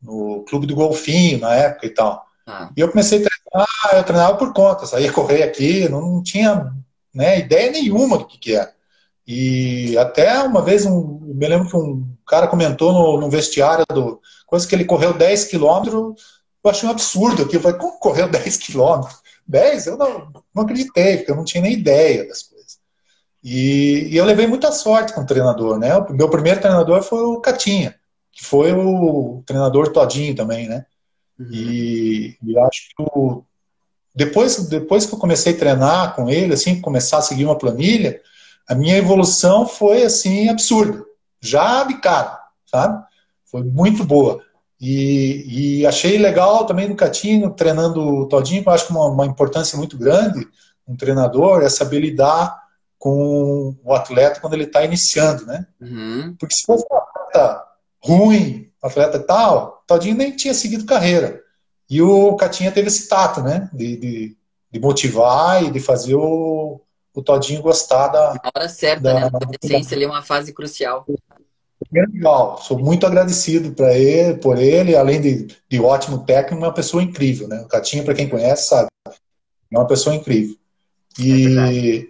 [0.01, 2.26] no, clube do Golfinho na época e tal.
[2.47, 2.71] Ah.
[2.75, 6.73] E eu comecei a treinar, eu treinava por conta, saía correr aqui, não, não tinha
[7.13, 8.73] né, ideia nenhuma do que, que era.
[9.27, 14.21] E até uma vez, um, me lembro que um cara comentou no, no vestiário do
[14.45, 16.15] coisa que ele correu 10 quilômetros,
[16.63, 17.57] eu achei um absurdo aqui.
[17.57, 19.21] Eu falei, como correu 10 quilômetros?
[19.45, 22.77] 10, eu não, não acreditei, porque eu não tinha nem ideia das coisas.
[23.43, 25.95] E, e eu levei muita sorte com o treinador, né?
[25.97, 27.95] O meu primeiro treinador foi o Catinha,
[28.31, 30.85] que foi o treinador todinho também, né?
[31.39, 31.47] Uhum.
[31.51, 33.43] E, e acho que o,
[34.17, 38.19] depois, depois que eu comecei a treinar com ele, assim, começar a seguir uma planilha,
[38.67, 41.05] a minha evolução foi, assim, absurda.
[41.39, 43.05] Já de cara, sabe?
[43.45, 44.41] Foi muito boa.
[44.81, 49.25] E, e, achei legal também no Catinho, treinando o Todinho, eu acho que uma, uma
[49.27, 50.47] importância muito grande,
[50.87, 52.59] um treinador, é saber lidar
[52.97, 55.67] com o atleta quando ele está iniciando, né?
[55.79, 56.35] Uhum.
[56.39, 57.63] Porque se fosse um atleta
[58.03, 61.41] ruim, atleta tal, Todinho nem tinha seguido carreira.
[61.89, 63.69] E o Catinha teve esse tato, né?
[63.73, 64.37] De, de,
[64.71, 66.81] de motivar e de fazer o,
[67.13, 68.33] o Todinho gostar da.
[68.33, 69.19] Na hora certa, da, né?
[69.21, 71.05] Na adolescência, ali é uma fase crucial.
[71.95, 76.67] É legal, sou muito agradecido para ele, por ele, além de, de ótimo técnico, é
[76.67, 77.61] uma pessoa incrível, né?
[77.61, 80.55] O Catinho, para quem conhece, sabe, é uma pessoa incrível.
[81.19, 82.09] E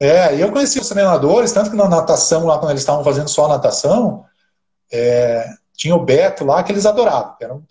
[0.00, 3.28] é, é eu conheci os treinadores, tanto que na natação, lá quando eles estavam fazendo
[3.28, 4.24] só natação,
[4.90, 5.46] é,
[5.80, 7.64] tinha o Beto lá que eles adoravam, era um,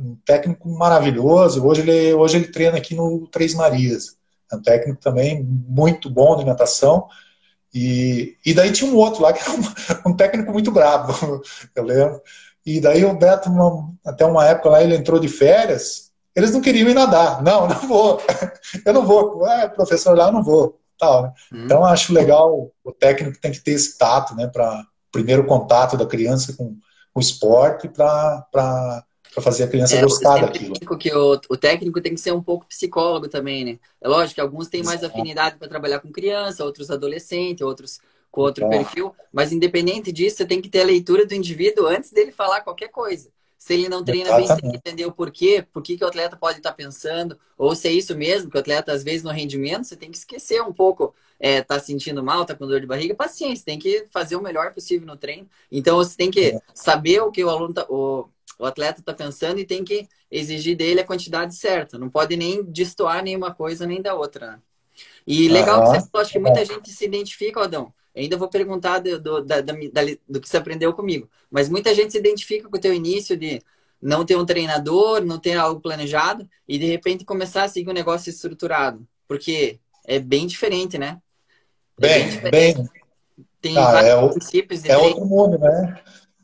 [0.00, 1.66] um técnico maravilhoso.
[1.66, 4.16] Hoje ele, hoje ele treina aqui no Três Marias,
[4.52, 7.08] é um técnico também muito bom de natação.
[7.74, 9.62] E, e daí tinha um outro lá, que era um,
[10.12, 11.42] um técnico muito bravo,
[11.74, 12.22] eu lembro.
[12.64, 13.50] E daí o Beto,
[14.06, 17.42] até uma época lá, ele entrou de férias, eles não queriam ir nadar.
[17.42, 18.22] Não, não vou.
[18.86, 19.44] Eu não vou.
[19.48, 20.78] É, professor lá, eu não vou.
[20.98, 21.32] Tal, né?
[21.52, 21.64] hum.
[21.64, 26.06] Então, acho legal, o técnico tem que ter esse tato, né, para primeiro contato da
[26.06, 26.76] criança com
[27.18, 28.46] o esporte, para
[29.36, 30.74] para fazer a criança é, gostar daquilo.
[30.98, 33.78] Que o, o, técnico tem que ser um pouco psicólogo também, né?
[34.00, 38.00] É lógico que alguns têm mais afinidade para trabalhar com criança, outros adolescente, outros
[38.30, 38.68] com outro é.
[38.68, 42.62] perfil, mas independente disso, você tem que ter a leitura do indivíduo antes dele falar
[42.62, 43.30] qualquer coisa.
[43.58, 44.48] Se ele não treina Exatamente.
[44.48, 47.38] bem, você tem que entender o porquê, por que, que o atleta pode estar pensando,
[47.58, 50.16] ou se é isso mesmo, que o atleta, às vezes, no rendimento, você tem que
[50.16, 54.06] esquecer um pouco, é, tá sentindo mal, tá com dor de barriga, paciência, tem que
[54.10, 55.48] fazer o melhor possível no treino.
[55.70, 56.60] Então, você tem que é.
[56.74, 60.76] saber o que o aluno tá, o, o atleta está pensando e tem que exigir
[60.76, 61.98] dele a quantidade certa.
[61.98, 64.52] Não pode nem destoar nenhuma coisa nem da outra.
[64.52, 64.58] Né?
[65.26, 67.92] E legal que você falou, acho que muita gente se identifica, Adão.
[68.14, 69.72] ainda vou perguntar do, do, da, da,
[70.28, 71.28] do que você aprendeu comigo.
[71.50, 73.60] Mas muita gente se identifica com o teu início de
[74.00, 77.94] não ter um treinador, não ter algo planejado e de repente começar a seguir um
[77.94, 79.06] negócio estruturado.
[79.26, 81.20] Porque é bem diferente, né?
[81.98, 82.76] É bem, bem, diferente.
[82.76, 82.88] bem.
[83.60, 85.98] Tem ah, vários é princípios de É outro mundo, né?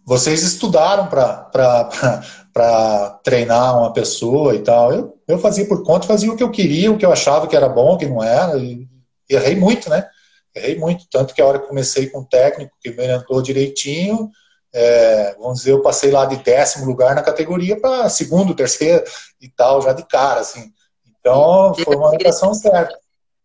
[0.04, 4.92] Vocês estudaram para treinar uma pessoa e tal.
[4.92, 7.54] Eu, eu fazia por conta, fazia o que eu queria, o que eu achava que
[7.54, 8.58] era bom, que não era.
[8.58, 8.88] E
[9.28, 10.08] errei muito, né?
[10.54, 11.04] Errei muito.
[11.10, 14.30] Tanto que a hora que comecei com o técnico, que me orientou direitinho,
[14.74, 19.04] é, vamos dizer, eu passei lá de décimo lugar na categoria para segundo, terceiro
[19.40, 20.72] e tal, já de cara, assim.
[21.20, 22.98] Então, foi uma orientação certa.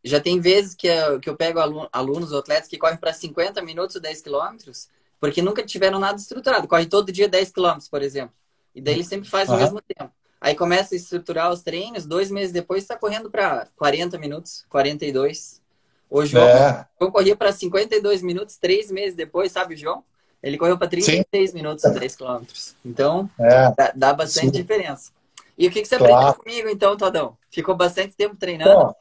[0.07, 1.59] Já tem vezes que eu, que eu pego
[1.91, 4.87] alunos, atletas que correm para 50 minutos, 10 quilômetros,
[5.19, 6.67] porque nunca tiveram nada estruturado.
[6.67, 8.33] Corre todo dia 10 km, por exemplo.
[8.73, 9.55] E daí ele sempre faz uhum.
[9.55, 10.11] ao mesmo tempo.
[10.39, 15.61] Aí começa a estruturar os treinos, dois meses depois está correndo para 40 minutos, 42.
[16.09, 16.87] O João, é.
[16.99, 20.03] eu corria para 52 minutos, três meses depois, sabe o João?
[20.41, 21.55] Ele correu para 36 Sim.
[21.55, 22.43] minutos 10 km.
[22.85, 23.73] Então, é.
[23.75, 24.61] dá, dá, bastante Sim.
[24.61, 25.11] diferença.
[25.57, 26.13] E o que, que você claro.
[26.13, 27.35] aprendeu comigo, então, Todão?
[27.49, 28.95] Ficou bastante tempo treinando?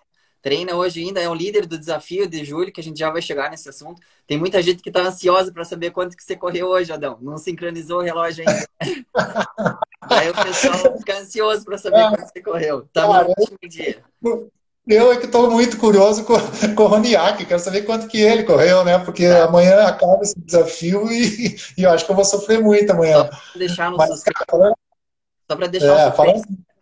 [0.47, 3.21] Treina hoje ainda, é um líder do desafio de julho, que a gente já vai
[3.21, 4.01] chegar nesse assunto.
[4.29, 7.19] Tem muita gente que está ansiosa para saber quanto que você correu hoje, Adão.
[7.21, 8.65] Não sincronizou o relógio ainda.
[10.03, 12.89] Aí o pessoal fica ansioso para saber é, quanto você correu.
[12.93, 14.05] Tá no último dia.
[14.87, 16.35] Eu é que estou muito curioso com,
[16.77, 19.01] com o Roniak, quero saber quanto que ele correu, né?
[19.01, 19.41] Porque é.
[19.41, 23.25] amanhã acaba esse desafio e, e, eu acho que eu vou sofrer muito amanhã.
[23.25, 24.23] Só para deixar no Mas,
[25.51, 26.13] Só para deixar é, o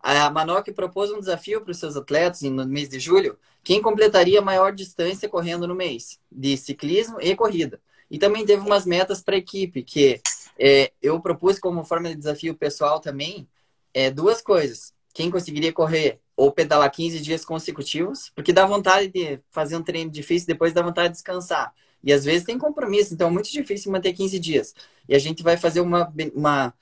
[0.05, 4.40] a Manoc propôs um desafio para os seus atletas no mês de julho, quem completaria
[4.40, 7.81] a maior distância correndo no mês, de ciclismo e corrida.
[8.11, 10.21] E também teve umas metas para a equipe, que
[10.59, 13.49] é, eu propus como forma de desafio pessoal também,
[13.95, 14.93] é, duas coisas.
[15.14, 20.11] Quem conseguiria correr ou pedalar 15 dias consecutivos, porque dá vontade de fazer um treino
[20.11, 21.73] difícil, depois dá vontade de descansar.
[22.03, 24.75] E às vezes tem compromisso, então é muito difícil manter 15 dias.
[25.09, 26.75] E a gente vai fazer uma, uma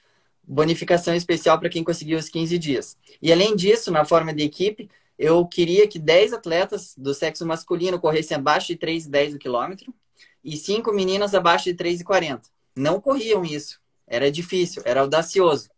[0.47, 2.97] bonificação especial para quem conseguiu os 15 dias.
[3.21, 8.01] E além disso, na forma de equipe, eu queria que 10 atletas do sexo masculino
[8.01, 9.95] corressem abaixo de 3,10 o quilômetro
[10.43, 12.43] e 5 meninas abaixo de 3,40.
[12.75, 13.81] Não corriam isso.
[14.07, 15.71] Era difícil, era audacioso.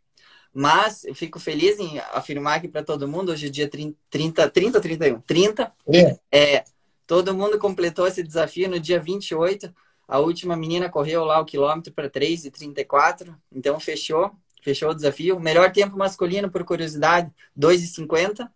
[0.53, 4.51] Mas eu fico feliz em afirmar aqui para todo mundo, hoje é dia 30, 30,
[4.51, 5.21] 30 31?
[5.21, 5.73] 30.
[5.93, 6.19] É.
[6.31, 6.65] é.
[7.07, 9.75] Todo mundo completou esse desafio no dia 28.
[10.07, 13.35] A última menina correu lá o quilômetro para 3,34.
[13.53, 14.33] Então fechou.
[14.65, 15.39] Fechou o desafio.
[15.39, 18.49] Melhor tempo masculino, por curiosidade, 2,50.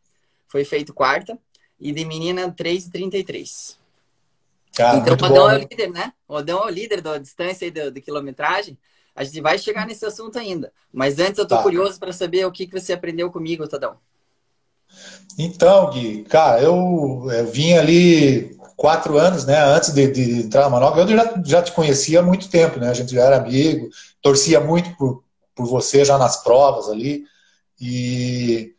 [0.48, 1.38] Foi feito quarta.
[1.78, 3.76] E de menina, 3,33.
[4.72, 6.12] então, o Odão é o líder, né?
[6.26, 8.76] O Odão é o líder da distância e da, quilometragem.
[9.14, 10.72] A gente vai chegar nesse assunto ainda.
[10.90, 11.62] Mas antes eu tô tá.
[11.62, 13.98] curioso para saber o que, que você aprendeu comigo, Tadão.
[15.38, 20.70] Então, Gui, cara, eu, eu vim ali quatro anos, né, antes de, de entrar na
[20.70, 23.90] Manobra, eu já, já te conhecia há muito tempo, né, a gente já era amigo,
[24.22, 25.22] torcia muito por,
[25.58, 27.24] por você já nas provas ali.
[27.80, 28.72] E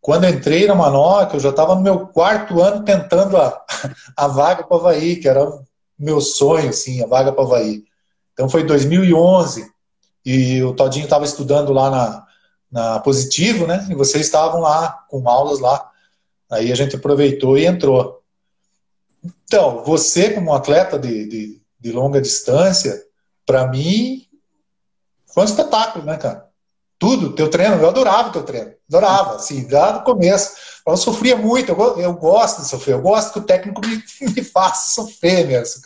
[0.00, 3.64] quando entrei na Manoca, eu já estava no meu quarto ano tentando a,
[4.16, 5.48] a vaga para o Havaí, que era
[5.96, 7.84] meu sonho, assim, a vaga para o Havaí.
[8.32, 9.72] Então foi 2011
[10.26, 12.26] e o Todinho estava estudando lá na,
[12.70, 13.86] na Positivo, né?
[13.88, 15.88] E vocês estavam lá com aulas lá.
[16.50, 18.20] Aí a gente aproveitou e entrou.
[19.44, 23.00] Então, você como atleta de, de, de longa distância,
[23.46, 24.23] para mim
[25.34, 26.48] foi um espetáculo, né, cara?
[26.96, 28.72] Tudo, teu treino, eu adorava teu treino.
[28.88, 30.52] Adorava, assim, lá no começo.
[30.86, 34.44] Eu sofria muito, eu, eu gosto de sofrer, eu gosto que o técnico me, me
[34.44, 35.82] faça sofrer mesmo.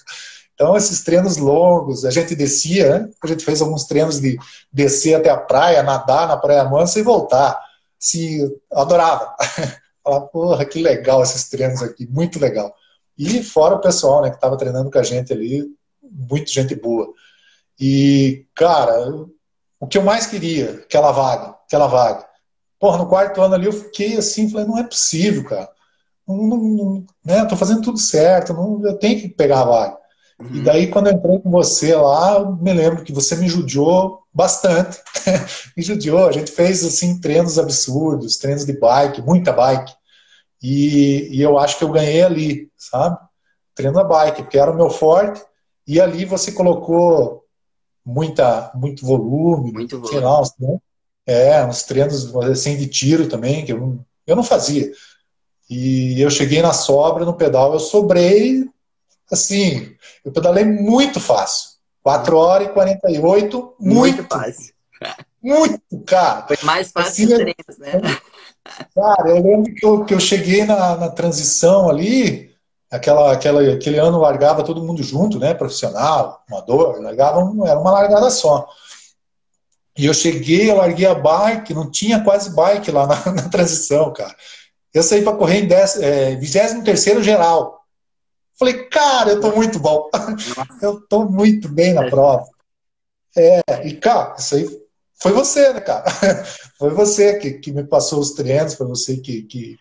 [0.52, 3.10] Então, esses treinos longos, a gente descia, né?
[3.22, 4.36] A gente fez alguns treinos de
[4.70, 7.58] descer até a praia, nadar na Praia Mansa e voltar.
[7.98, 9.34] Assim, adorava.
[10.04, 12.74] Falar, porra, que legal esses treinos aqui, muito legal.
[13.16, 15.64] E fora o pessoal, né, que estava treinando com a gente ali,
[16.02, 17.08] muito gente boa.
[17.78, 18.94] E, cara,
[19.80, 22.26] o que eu mais queria, aquela vaga, aquela vaga.
[22.78, 25.68] Porra, no quarto ano ali eu fiquei assim, falei, não é possível, cara.
[26.26, 29.98] Não, não, né, tô fazendo tudo certo, não, eu tenho que pegar a vaga.
[30.40, 30.56] Uhum.
[30.56, 34.98] E daí, quando eu entrei com você lá, me lembro que você me judiou bastante.
[35.76, 36.28] me judiou.
[36.28, 39.92] A gente fez, assim, treinos absurdos, treinos de bike, muita bike.
[40.62, 43.18] E, e eu acho que eu ganhei ali, sabe?
[43.74, 45.42] Treino da bike, porque era o meu forte.
[45.86, 47.44] E ali você colocou
[48.08, 50.20] muita, muito volume, muito volume.
[50.20, 50.78] Lá, né?
[51.26, 54.90] É, uns treinos assim de tiro também, que eu não, eu não fazia.
[55.68, 58.64] E eu cheguei na sobra, no pedal, eu sobrei,
[59.30, 59.94] assim,
[60.24, 61.76] eu pedalei muito fácil.
[62.02, 64.72] 4 horas e 48, muito, muito fácil.
[65.42, 66.46] Muito, cara.
[66.46, 68.18] Foi mais fácil assim, os treinos, né?
[68.94, 72.47] Cara, eu lembro que eu, que eu cheguei na, na transição ali,
[72.90, 75.54] aquela, aquela, aquele ano largava todo mundo junto, né?
[75.54, 78.68] Profissional, amador, largava, era uma largada só.
[79.96, 84.12] E eu cheguei, eu larguei a bike, não tinha quase bike lá na, na transição,
[84.12, 84.34] cara.
[84.94, 85.68] Eu saí para correr em
[86.02, 87.78] é, 23 geral.
[88.58, 90.08] Falei, cara, eu tô muito bom.
[90.82, 92.44] eu tô muito bem na prova.
[93.36, 94.66] É, e cara, isso aí
[95.20, 96.04] foi você, né, cara?
[96.78, 99.42] foi você que, que me passou os treinos, foi você que.
[99.42, 99.76] que...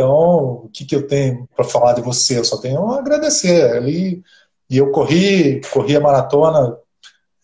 [0.00, 2.38] Então, o que, que eu tenho para falar de você?
[2.38, 3.70] Eu só tenho a agradecer.
[3.76, 4.22] Ali,
[4.70, 6.78] e eu corri, corri a maratona.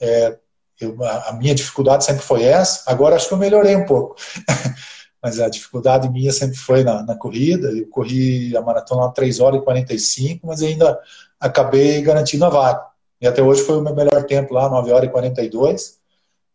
[0.01, 0.39] É,
[0.81, 2.91] eu, a minha dificuldade sempre foi essa.
[2.91, 4.17] Agora acho que eu melhorei um pouco.
[5.23, 7.69] Mas a dificuldade minha sempre foi na, na corrida.
[7.69, 10.99] Eu corri a maratona 3 horas e 45, mas ainda
[11.41, 12.87] acabei garantindo a vaga.
[13.21, 15.99] E até hoje foi o meu melhor tempo lá, 9 horas e 42.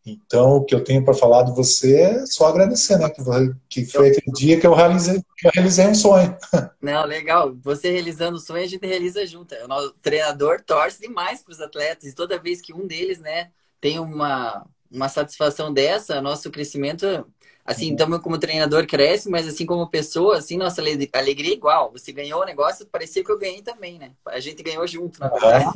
[0.05, 3.07] Então, o que eu tenho para falar de você é só agradecer, né?
[3.09, 3.23] Que,
[3.69, 6.35] que foi aquele dia que eu realizei, que eu realizei um sonho.
[6.81, 7.55] Não, legal.
[7.61, 9.53] Você realizando o sonho, a gente realiza junto.
[9.53, 12.05] O treinador torce demais para os atletas.
[12.05, 17.23] E toda vez que um deles, né, tem uma, uma satisfação dessa, nosso crescimento,
[17.63, 17.95] assim, uhum.
[17.95, 21.91] também como treinador cresce, mas assim como pessoa, assim, nossa alegria é igual.
[21.91, 24.13] Você ganhou o negócio, parecia que eu ganhei também, né?
[24.25, 25.65] A gente ganhou junto, na verdade.
[25.65, 25.73] Uhum.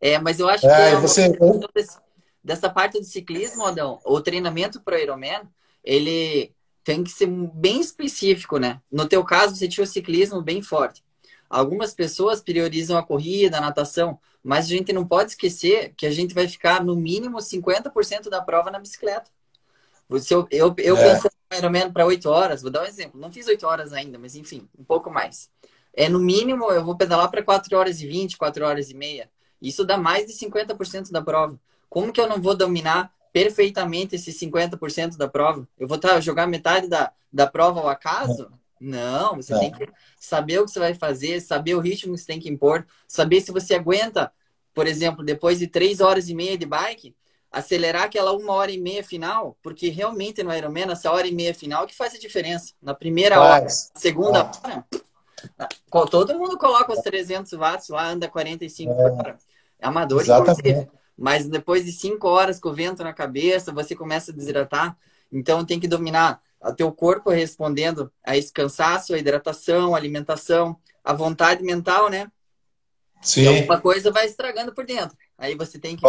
[0.00, 0.96] É, mas eu acho é, que...
[0.96, 1.36] É você
[2.42, 5.42] dessa parte do ciclismo, Adão, o treinamento para o Ironman,
[5.84, 8.80] ele tem que ser bem específico, né?
[8.90, 11.04] No teu caso, você tinha o ciclismo bem forte.
[11.48, 16.10] Algumas pessoas priorizam a corrida, a natação, mas a gente não pode esquecer que a
[16.10, 19.30] gente vai ficar no mínimo 50% da prova na bicicleta.
[20.20, 21.20] Se eu, eu, eu é.
[21.20, 23.20] no Ironman para 8 horas, vou dar um exemplo.
[23.20, 25.50] Não fiz 8 horas ainda, mas enfim, um pouco mais.
[25.92, 29.30] É no mínimo, eu vou pedalar para 4 horas e 20, 4 horas e meia.
[29.60, 31.60] Isso dá mais de 50% da prova.
[31.90, 35.68] Como que eu não vou dominar perfeitamente esses 50% da prova?
[35.76, 38.50] Eu vou tá, jogar metade da, da prova ao acaso?
[38.80, 39.86] Não, você tem que
[40.18, 43.42] saber o que você vai fazer, saber o ritmo que você tem que impor, saber
[43.42, 44.32] se você aguenta,
[44.72, 47.14] por exemplo, depois de três horas e meia de bike,
[47.52, 51.52] acelerar aquela uma hora e meia final, porque realmente no Ironman, essa hora e meia
[51.52, 52.72] final que faz a diferença.
[52.80, 54.86] Na primeira hora, na segunda hora,
[56.10, 58.94] todo mundo coloca os 300 watts lá, anda 45 é.
[58.94, 59.38] por hora.
[59.78, 60.60] É amador, Exatamente.
[60.60, 60.99] inclusive.
[61.20, 64.96] Mas depois de cinco horas com o vento na cabeça, você começa a desidratar.
[65.30, 70.80] Então tem que dominar o teu corpo respondendo a esse cansaço, a hidratação, a alimentação,
[71.04, 72.32] a vontade mental, né?
[73.20, 73.42] Sim.
[73.42, 75.14] Então, uma coisa vai estragando por dentro.
[75.36, 76.02] Aí você tem que.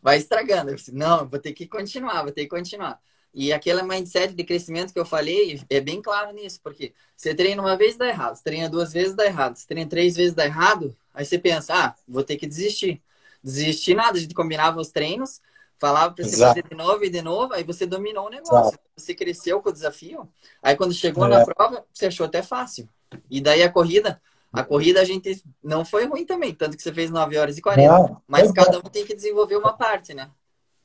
[0.00, 0.72] Vai, estragando.
[0.92, 3.00] Não, vou ter que continuar, vou ter que continuar.
[3.34, 7.60] E aquele mindset de crescimento que eu falei é bem claro nisso, porque você treina
[7.60, 10.44] uma vez dá errado, você treina duas vezes dá errado, você treina três vezes dá
[10.44, 13.02] errado, aí você pensa, ah, vou ter que desistir
[13.42, 14.16] desistir nada.
[14.16, 15.40] A gente combinava os treinos,
[15.78, 16.54] falava para você Exato.
[16.54, 18.68] fazer de novo e de novo, aí você dominou o negócio.
[18.68, 18.78] Exato.
[18.96, 20.28] Você cresceu com o desafio.
[20.62, 21.28] Aí quando chegou é.
[21.28, 22.88] na prova, você achou até fácil.
[23.28, 24.20] E daí a corrida,
[24.52, 27.62] a corrida a gente não foi ruim também, tanto que você fez 9 horas e
[27.62, 27.92] 40.
[27.92, 30.30] Não, mas cada um tem que desenvolver uma parte, né?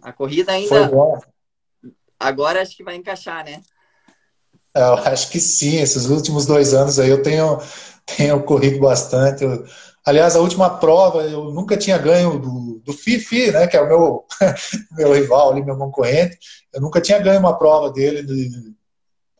[0.02, 0.91] A corrida ainda.
[2.20, 3.62] Agora acho que vai encaixar, né?
[4.74, 5.78] Eu acho que sim.
[5.78, 7.60] Esses últimos dois anos aí eu tenho,
[8.06, 9.43] tenho corrido bastante.
[9.43, 9.65] Eu
[10.08, 13.88] Aliás, a última prova eu nunca tinha ganho do, do Fifi, né, que é o
[13.88, 14.26] meu,
[14.96, 16.39] meu rival ali, meu concorrente.
[16.74, 18.74] Eu nunca tinha ganho uma prova dele de,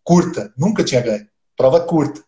[0.03, 1.25] curta, nunca tinha ganho.
[1.56, 2.21] Prova curta.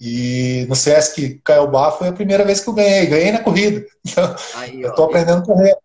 [0.00, 3.06] E no Sesc Caiobá foi a primeira vez que eu ganhei.
[3.06, 3.86] Ganhei na corrida.
[4.04, 5.76] Então, Aí, eu tô aprendendo a correr.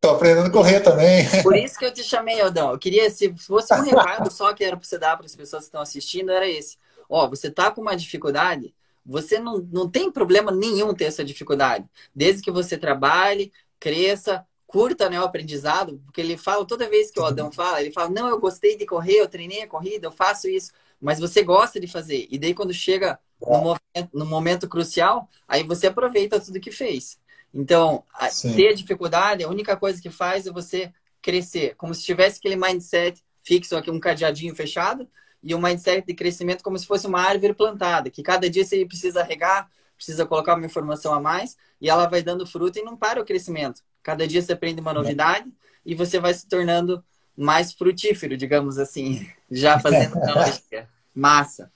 [0.00, 1.24] Tô aprendendo a correr também.
[1.40, 2.72] Por isso que eu te chamei, Aldão.
[2.72, 5.62] Eu queria, se fosse um recado só que era para você dar para as pessoas
[5.62, 6.76] que estão assistindo, era esse.
[7.08, 11.86] Ó, você tá com uma dificuldade, você não, não tem problema nenhum ter essa dificuldade.
[12.14, 17.20] Desde que você trabalhe, cresça, curta né, o aprendizado, porque ele fala, toda vez que
[17.20, 20.12] o Adão fala, ele fala, não, eu gostei de correr, eu treinei a corrida, eu
[20.12, 22.26] faço isso, mas você gosta de fazer.
[22.30, 27.18] E daí quando chega no momento, no momento crucial, aí você aproveita tudo que fez.
[27.52, 32.38] Então, a, ter dificuldade, a única coisa que faz é você crescer, como se tivesse
[32.38, 35.08] aquele mindset fixo aqui, um cadeadinho fechado,
[35.44, 38.84] e um mindset de crescimento como se fosse uma árvore plantada, que cada dia você
[38.86, 42.96] precisa regar, precisa colocar uma informação a mais e ela vai dando fruto e não
[42.96, 43.82] para o crescimento.
[44.02, 45.52] Cada dia você aprende uma novidade
[45.84, 47.04] e você vai se tornando
[47.36, 50.88] mais frutífero, digamos assim, já fazendo lógica.
[51.14, 51.70] Massa.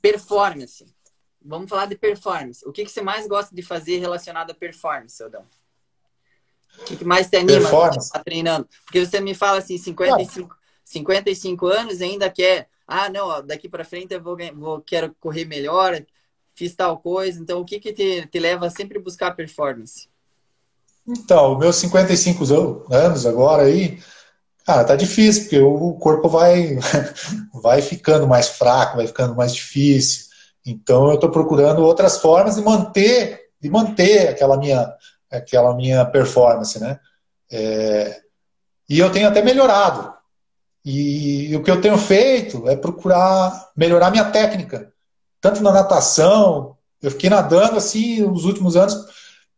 [0.00, 0.86] Performance.
[1.42, 2.66] Vamos falar de performance.
[2.66, 5.44] O que, que você mais gosta de fazer relacionado a performance, Aldão?
[6.78, 8.66] O que, que mais te anima a estar treinando?
[8.84, 10.56] Porque você me fala assim, 55,
[10.90, 15.44] 55 anos e ainda quer, ah, não, daqui para frente eu vou, vou, quero correr
[15.44, 16.04] melhor,
[16.52, 17.40] fiz tal coisa.
[17.40, 20.08] Então, o que, que te, te leva a sempre buscar performance?
[21.06, 22.44] Então, meus 55
[22.92, 24.00] anos agora aí,
[24.66, 26.76] cara, tá difícil, porque o corpo vai,
[27.62, 30.26] vai ficando mais fraco, vai ficando mais difícil.
[30.66, 34.92] Então, eu estou procurando outras formas de manter, de manter aquela minha,
[35.30, 36.98] aquela minha performance, né?
[37.48, 38.20] É,
[38.88, 40.09] e eu tenho até melhorado.
[40.84, 44.92] E, e o que eu tenho feito é procurar melhorar minha técnica,
[45.40, 46.76] tanto na natação.
[47.02, 48.94] Eu fiquei nadando assim nos últimos anos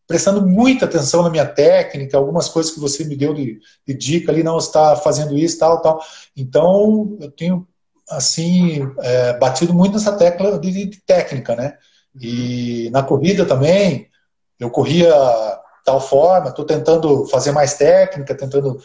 [0.07, 4.31] prestando muita atenção na minha técnica, algumas coisas que você me deu de, de dica
[4.31, 6.05] ali, não está fazendo isso, tal, tal.
[6.37, 7.67] Então, eu tenho,
[8.11, 11.79] assim, é, batido muito nessa tecla de, de, técnica, né?
[12.21, 14.09] E na corrida também,
[14.61, 15.11] eu corria
[15.83, 18.81] tal forma, estou tentando fazer mais técnica, tentando.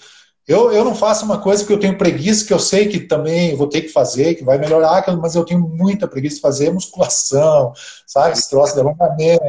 [0.47, 3.53] Eu, eu não faço uma coisa que eu tenho preguiça, que eu sei que também
[3.55, 7.73] vou ter que fazer, que vai melhorar, mas eu tenho muita preguiça de fazer musculação,
[8.05, 8.31] sabe?
[8.31, 9.43] Esse troço de alongamento.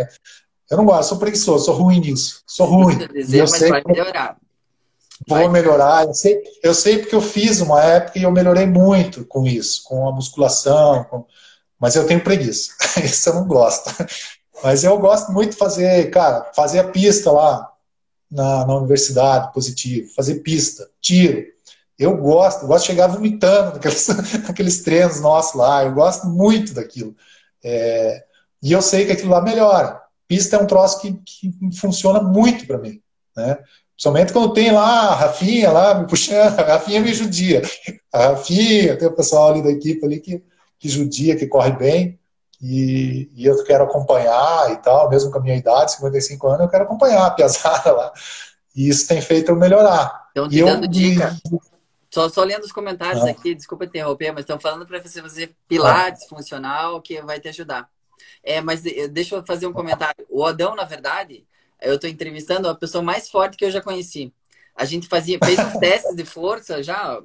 [0.68, 2.42] Eu não gosto, sou preguiçoso, sou ruim nisso.
[2.44, 2.98] Sou ruim.
[3.12, 4.36] Dizer, eu sei vai melhorar.
[5.26, 5.48] Vou vai.
[5.48, 6.04] melhorar.
[6.04, 9.84] Eu sei, eu sei porque eu fiz uma época e eu melhorei muito com isso,
[9.84, 11.24] com a musculação, com...
[11.78, 12.72] mas eu tenho preguiça.
[13.02, 13.88] Isso eu não gosto.
[14.64, 17.70] Mas eu gosto muito de fazer, cara, fazer a pista lá
[18.30, 21.44] na, na universidade, positivo, fazer pista, tiro.
[21.98, 24.06] Eu gosto, eu gosto de chegar vomitando naqueles,
[24.46, 27.14] naqueles treinos nossos lá, eu gosto muito daquilo.
[27.64, 28.24] É,
[28.62, 31.50] e eu sei que aquilo lá melhora pista é um troço que, que
[31.80, 33.00] funciona muito para mim,
[33.34, 33.58] né?
[33.94, 37.62] Principalmente quando tem lá a Rafinha lá me puxando, a Rafinha me judia.
[38.12, 40.44] A Rafinha, tem o pessoal ali da equipe ali que,
[40.78, 42.17] que judia, que corre bem,
[42.60, 46.68] e, e, eu quero acompanhar e tal, mesmo com a minha idade, 55 anos, eu
[46.68, 48.12] quero acompanhar a piazada lá.
[48.74, 50.26] E isso tem feito eu melhorar.
[50.28, 51.36] Estão te e dando eu, dica.
[52.10, 53.30] Só, só lendo os comentários ah.
[53.30, 56.28] aqui, desculpa interromper, mas estão falando para você fazer pilates ah.
[56.28, 57.88] funcional que vai te ajudar.
[58.42, 60.26] É, mas deixa eu fazer um comentário.
[60.28, 61.46] O Odão, na verdade,
[61.80, 64.32] eu estou entrevistando a pessoa mais forte que eu já conheci.
[64.74, 67.20] A gente fazia, fez uns testes de força já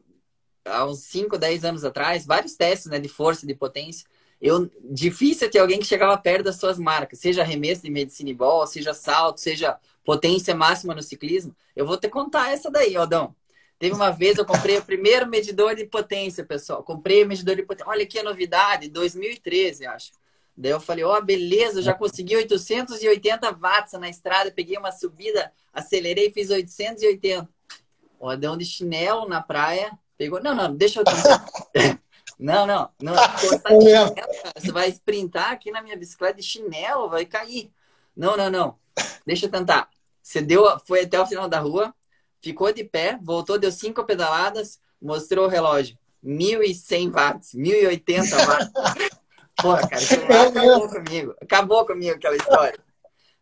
[0.65, 4.05] há uns 5, 10 anos atrás, vários testes né, de força, de potência.
[4.43, 8.67] Eu, difícil ter alguém que chegava perto das suas marcas, seja arremesso de medicine ball,
[8.67, 11.55] seja salto, seja potência máxima no ciclismo.
[11.73, 13.33] Eu vou te contar essa daí, Odão.
[13.79, 16.83] Teve uma vez eu comprei o primeiro medidor de potência, pessoal.
[16.83, 17.89] Comprei o medidor de potência.
[17.89, 20.11] Olha que a novidade, 2013, acho.
[20.57, 25.53] Daí eu falei, ó, oh, beleza, já consegui 880 watts na estrada, peguei uma subida,
[25.73, 27.47] acelerei, fiz 880.
[28.19, 31.05] Ó, deu um de chinelo na praia, pegou, não, não, deixa eu.
[32.43, 33.13] Não, não, não,
[33.79, 34.13] chinelo,
[34.53, 37.71] você vai sprintar aqui na minha bicicleta de chinelo, vai cair.
[38.13, 38.77] Não, não, não,
[39.25, 39.89] deixa eu tentar.
[40.21, 41.95] Você deu, foi até o final da rua,
[42.41, 45.97] ficou de pé, voltou, deu cinco pedaladas, mostrou o relógio.
[46.21, 48.71] 1.100 watts, 1.080 watts.
[49.55, 51.35] Porra, cara, acabou comigo.
[51.41, 52.79] Acabou comigo aquela história.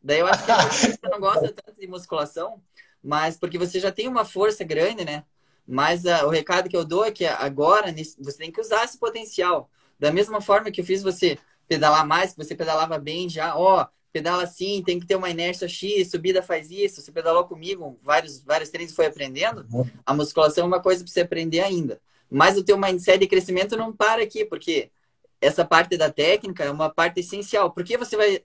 [0.03, 2.61] Daí eu acho que você não gosta tanto de musculação,
[3.03, 5.23] mas porque você já tem uma força grande, né?
[5.71, 8.97] Mas uh, o recado que eu dou é que agora você tem que usar esse
[8.97, 9.69] potencial.
[9.97, 13.87] Da mesma forma que eu fiz você pedalar mais, que você pedalava bem já, ó,
[14.11, 18.43] pedala assim, tem que ter uma inércia X, subida faz isso, você pedalou comigo, vários,
[18.43, 19.65] vários treinos foi aprendendo,
[20.05, 22.01] a musculação é uma coisa para você aprender ainda.
[22.29, 24.91] Mas o teu mindset de crescimento não para aqui, porque
[25.39, 27.71] essa parte da técnica é uma parte essencial.
[27.71, 28.43] Por que você vai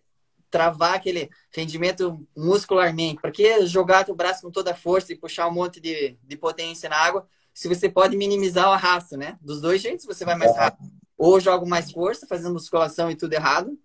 [0.50, 3.20] travar aquele rendimento muscularmente?
[3.20, 6.36] Por que jogar o braço com toda a força e puxar um monte de, de
[6.36, 7.26] potência na água
[7.56, 9.38] se você pode minimizar o arrasto, né?
[9.40, 10.90] Dos dois jeitos você vai mais rápido.
[11.16, 13.78] Ou joga mais força, fazendo musculação e tudo errado,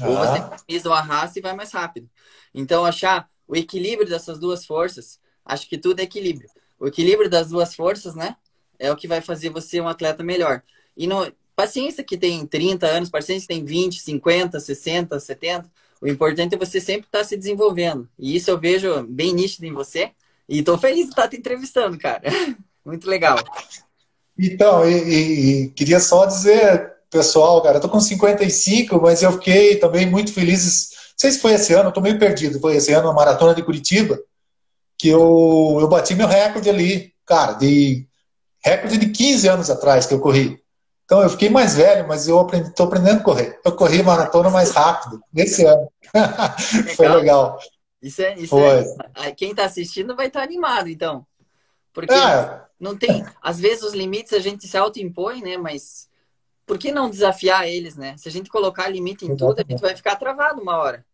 [0.00, 0.08] ah.
[0.08, 2.08] ou você minimiza o arrasto e vai mais rápido.
[2.54, 6.48] Então, achar o equilíbrio dessas duas forças, acho que tudo é equilíbrio.
[6.78, 8.34] O equilíbrio das duas forças, né?
[8.78, 10.62] É o que vai fazer você um atleta melhor.
[10.96, 15.70] E não, paciência que tem 30 anos, paciência que tem 20, 50, 60, 70.
[16.00, 18.08] O importante é você sempre estar tá se desenvolvendo.
[18.18, 20.10] E isso eu vejo bem nítido em você.
[20.48, 22.22] E estou feliz de estar te entrevistando, cara.
[22.84, 23.36] Muito legal.
[24.38, 29.32] Então, e, e, e, queria só dizer, pessoal, cara, eu tô com 55, mas eu
[29.32, 30.92] fiquei também muito feliz.
[31.10, 32.58] Não sei se foi esse ano, eu tô meio perdido.
[32.58, 34.18] Foi esse ano, a maratona de Curitiba,
[34.96, 38.06] que eu, eu bati meu recorde ali, cara, de
[38.64, 40.58] recorde de 15 anos atrás que eu corri.
[41.10, 43.58] Então eu fiquei mais velho, mas eu estou aprendendo a correr.
[43.64, 45.90] Eu corri maratona mais rápido nesse ano.
[46.14, 46.94] Legal.
[46.94, 47.58] Foi legal.
[48.00, 48.84] Isso é, isso Foi.
[49.16, 49.32] é.
[49.32, 51.26] Quem está assistindo vai estar tá animado, então.
[51.92, 52.60] Porque é.
[52.78, 53.26] não tem.
[53.42, 55.56] Às vezes os limites a gente se autoimpõe, né?
[55.56, 56.08] Mas
[56.64, 58.14] por que não desafiar eles, né?
[58.16, 61.04] Se a gente colocar limite em tudo, a gente vai ficar travado uma hora.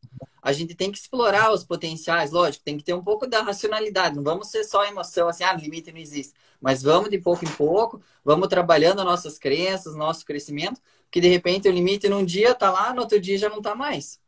[0.46, 4.14] A gente tem que explorar os potenciais, lógico, tem que ter um pouco da racionalidade,
[4.14, 6.34] não vamos ser só emoção, assim, ah, limite não existe.
[6.60, 10.80] Mas vamos de pouco em pouco, vamos trabalhando nossas crenças, nosso crescimento,
[11.10, 13.74] que de repente o limite num dia tá lá, no outro dia já não tá
[13.74, 14.20] mais.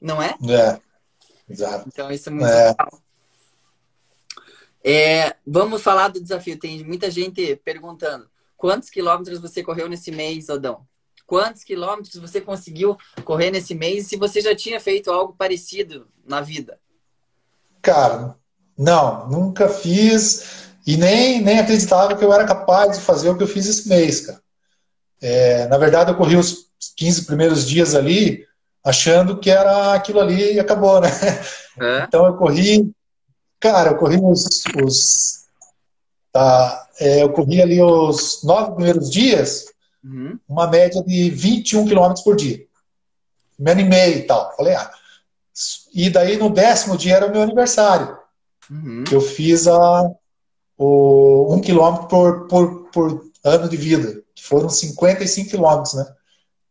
[0.00, 0.34] Não é?
[0.48, 0.80] É,
[1.46, 1.86] exato.
[1.88, 2.68] Então isso é muito é.
[2.68, 3.02] legal.
[4.82, 6.58] É, vamos falar do desafio.
[6.58, 10.88] Tem muita gente perguntando: quantos quilômetros você correu nesse mês, Odão?
[11.26, 14.06] Quantos quilômetros você conseguiu correr nesse mês?
[14.06, 16.78] Se você já tinha feito algo parecido na vida?
[17.82, 18.36] Cara,
[18.78, 23.42] não, nunca fiz e nem, nem acreditava que eu era capaz de fazer o que
[23.42, 24.40] eu fiz esse mês, cara.
[25.20, 26.66] É, na verdade, eu corri os
[26.96, 28.46] 15 primeiros dias ali
[28.84, 31.08] achando que era aquilo ali e acabou, né?
[31.78, 32.04] É.
[32.04, 32.90] Então eu corri,
[33.60, 35.44] cara, eu corri os, os
[36.32, 39.66] tá, é, eu corri ali os nove primeiros dias,
[40.06, 40.38] uhum.
[40.48, 42.64] uma média de 21 quilômetros por dia.
[43.58, 44.54] Me animei e tal.
[44.56, 44.90] Falei, ah.
[45.92, 48.16] E daí no décimo dia era o meu aniversário.
[48.70, 49.04] Uhum.
[49.10, 50.10] Eu fiz a,
[50.76, 54.22] o, um quilômetro por, por, por ano de vida.
[54.40, 56.06] Foram 55 quilômetros, né?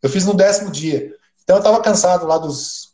[0.02, 1.14] Eu fiz no décimo dia.
[1.44, 2.94] Então eu estava cansado lá dos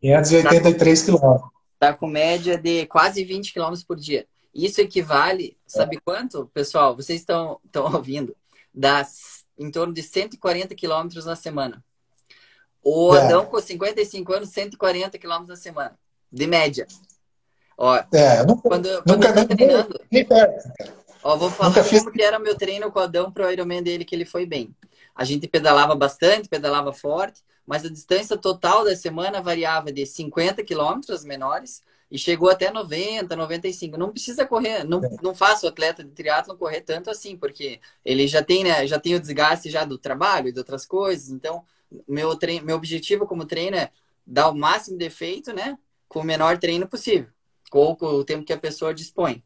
[0.00, 1.50] 583 quilômetros.
[1.74, 4.26] Está com média de quase 20 quilômetros por dia.
[4.54, 6.96] Isso equivale, sabe quanto, pessoal?
[6.96, 7.60] Vocês estão,
[7.94, 8.36] ouvindo?
[8.72, 9.06] Dá
[9.58, 11.84] em torno de 140 quilômetros na semana.
[12.82, 13.22] O é.
[13.22, 15.98] Adão, com 55 anos, 140 quilômetros na semana.
[16.32, 16.86] De média.
[17.76, 20.00] Ó, é, nunca, quando, quando eu tô treinando.
[20.10, 20.70] Nem perto.
[21.22, 22.12] Ó, vou falar nunca como fiz...
[22.12, 24.74] que era meu treino com o Adão pro Ironman dele, que ele foi bem.
[25.14, 30.62] A gente pedalava bastante, pedalava forte, mas a distância total da semana variava de 50
[30.64, 33.96] quilômetros menores e chegou até 90, 95.
[33.96, 35.16] Não precisa correr, não, é.
[35.22, 38.98] não faça o atleta de triatlo correr tanto assim, porque ele já tem, né, já
[38.98, 41.30] tem o desgaste já do trabalho e de outras coisas.
[41.30, 41.64] Então,
[42.08, 43.90] meu, treino, meu objetivo como treino é
[44.26, 47.28] dar o máximo de efeito, né, com o menor treino possível
[47.70, 49.42] com o tempo que a pessoa dispõe.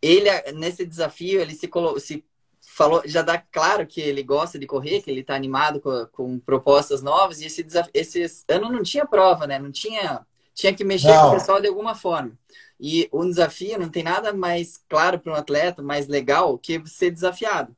[0.00, 2.24] Ele, nesse desafio, ele se, se
[2.60, 6.38] falou, já dá claro que ele gosta de correr, que ele está animado com, com,
[6.38, 9.58] propostas novas, e esse, desafio, esse ano não tinha prova, né?
[9.58, 10.24] Não tinha.
[10.56, 11.20] Tinha que mexer não.
[11.20, 12.32] com o pessoal de alguma forma.
[12.80, 17.10] E um desafio não tem nada mais claro para um atleta, mais legal, que ser
[17.10, 17.76] desafiado.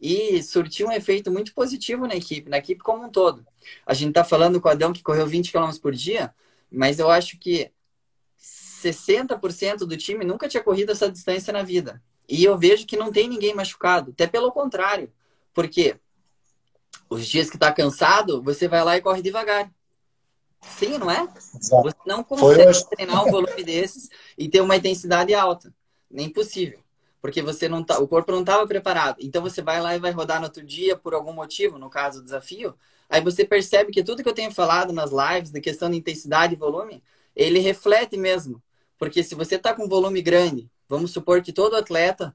[0.00, 3.44] E surtiu um efeito muito positivo na equipe, na equipe como um todo.
[3.84, 6.32] A gente está falando com o Adão que correu 20 km por dia,
[6.70, 7.72] mas eu acho que
[8.38, 12.00] 60% do time nunca tinha corrido essa distância na vida.
[12.28, 15.12] E eu vejo que não tem ninguém machucado, até pelo contrário.
[15.52, 15.96] Porque
[17.10, 19.68] os dias que tá cansado, você vai lá e corre devagar.
[20.78, 21.28] Sim, não é?
[21.54, 21.82] Exato.
[21.82, 25.72] Você não consegue treinar um volume desses e ter uma intensidade alta.
[26.10, 26.78] Nem possível.
[27.20, 29.16] Porque você não tá, o corpo não estava preparado.
[29.20, 32.18] Então você vai lá e vai rodar no outro dia por algum motivo, no caso
[32.18, 32.74] do desafio.
[33.08, 36.54] Aí você percebe que tudo que eu tenho falado nas lives, da questão de intensidade
[36.54, 37.02] e volume,
[37.34, 38.62] ele reflete mesmo
[38.98, 42.34] porque se você está com volume grande, vamos supor que todo atleta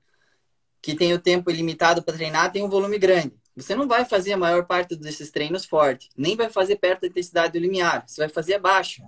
[0.82, 3.34] que tem o tempo ilimitado para treinar tem um volume grande.
[3.56, 7.08] Você não vai fazer a maior parte desses treinos forte, nem vai fazer perto da
[7.08, 8.04] intensidade do limiar.
[8.08, 9.02] Você vai fazer abaixo.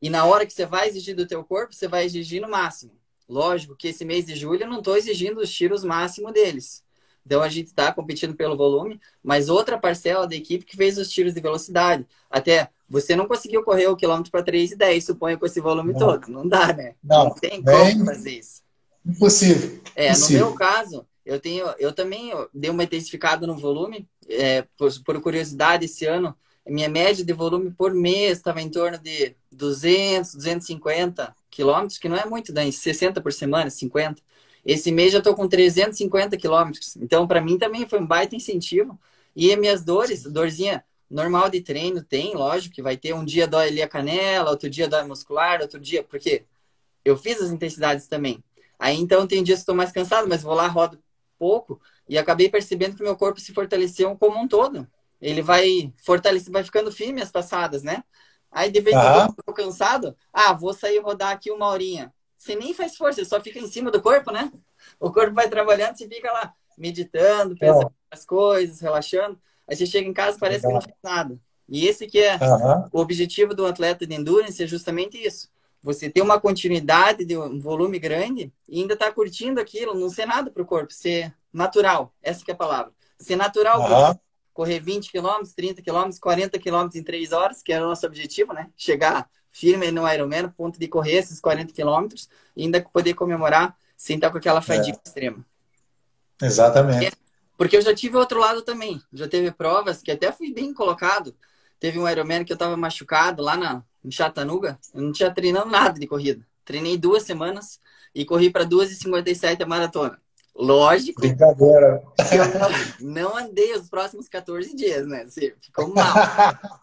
[0.00, 2.92] E na hora que você vai exigir do teu corpo, você vai exigir no máximo.
[3.28, 6.84] Lógico que esse mês de julho eu não estou exigindo os tiros máximo deles.
[7.26, 11.10] Então a gente está competindo pelo volume, mas outra parcela da equipe que fez os
[11.10, 12.06] tiros de velocidade.
[12.30, 15.98] Até você não conseguiu correr o quilômetro para 3,10, suponho, com esse volume não.
[15.98, 16.28] todo.
[16.28, 16.94] Não dá, né?
[17.02, 18.62] Não, não tem como fazer isso.
[19.04, 19.80] Impossível.
[19.96, 20.44] É, Impossível.
[20.44, 25.20] no meu caso, eu tenho, eu também dei uma intensificada no volume, é, por, por,
[25.20, 31.34] curiosidade, esse ano, minha média de volume por mês estava em torno de 200, 250
[31.50, 34.22] quilômetros, que não é muito, dá 60 por semana, 50.
[34.64, 36.96] Esse mês já estou com 350 quilômetros.
[36.96, 38.98] Então, para mim também foi um baita incentivo.
[39.34, 43.46] E as minhas dores, dorzinha normal de treino tem, lógico, que vai ter um dia
[43.46, 46.44] dói ali a canela, outro dia dói muscular, outro dia, porque
[47.04, 48.42] eu fiz as intensidades também.
[48.78, 51.00] Aí então tem dias que estou mais cansado, mas vou lá, rodo
[51.38, 54.86] pouco e acabei percebendo que meu corpo se fortaleceu como um todo.
[55.20, 58.04] Ele vai fortalecer, vai ficando firme as passadas, né?
[58.50, 62.12] Aí de vez em quando eu tô cansado, ah, vou sair rodar aqui uma horinha.
[62.36, 64.52] Você nem faz força, só fica em cima do corpo, né?
[65.00, 69.40] O corpo vai trabalhando, você fica lá meditando, pensando nas coisas, relaxando.
[69.66, 71.38] Aí você chega em casa parece que não fez nada.
[71.68, 72.88] E esse que é uhum.
[72.92, 75.50] o objetivo do atleta de endurance é justamente isso.
[75.86, 80.10] Você ter uma continuidade de um volume grande e ainda estar tá curtindo aquilo, não
[80.10, 82.12] ser nada para o corpo, ser natural.
[82.20, 82.92] Essa que é a palavra.
[83.20, 83.80] Ser natural.
[84.10, 84.18] Uhum.
[84.52, 88.52] Correr 20 km, 30 km, 40 km em 3 horas, que era o nosso objetivo,
[88.52, 88.68] né?
[88.76, 92.08] Chegar firme no Ironman, ponto de correr esses 40 km
[92.56, 95.00] e ainda poder comemorar sem estar com aquela fadiga é.
[95.06, 95.46] extrema.
[96.42, 97.16] Exatamente.
[97.56, 99.00] Porque eu já tive outro lado também.
[99.12, 101.32] Já teve provas que até fui bem colocado.
[101.78, 104.78] Teve um Ironman que eu tava machucado lá na, em Chattanooga.
[104.94, 106.46] Eu não tinha treinado nada de corrida.
[106.64, 107.80] Treinei duas semanas
[108.14, 110.18] e corri para 2h57 a maratona.
[110.54, 111.20] Lógico.
[111.20, 112.02] Brincadeira.
[112.32, 115.24] Eu não, não andei os próximos 14 dias, né?
[115.26, 116.14] Você ficou mal.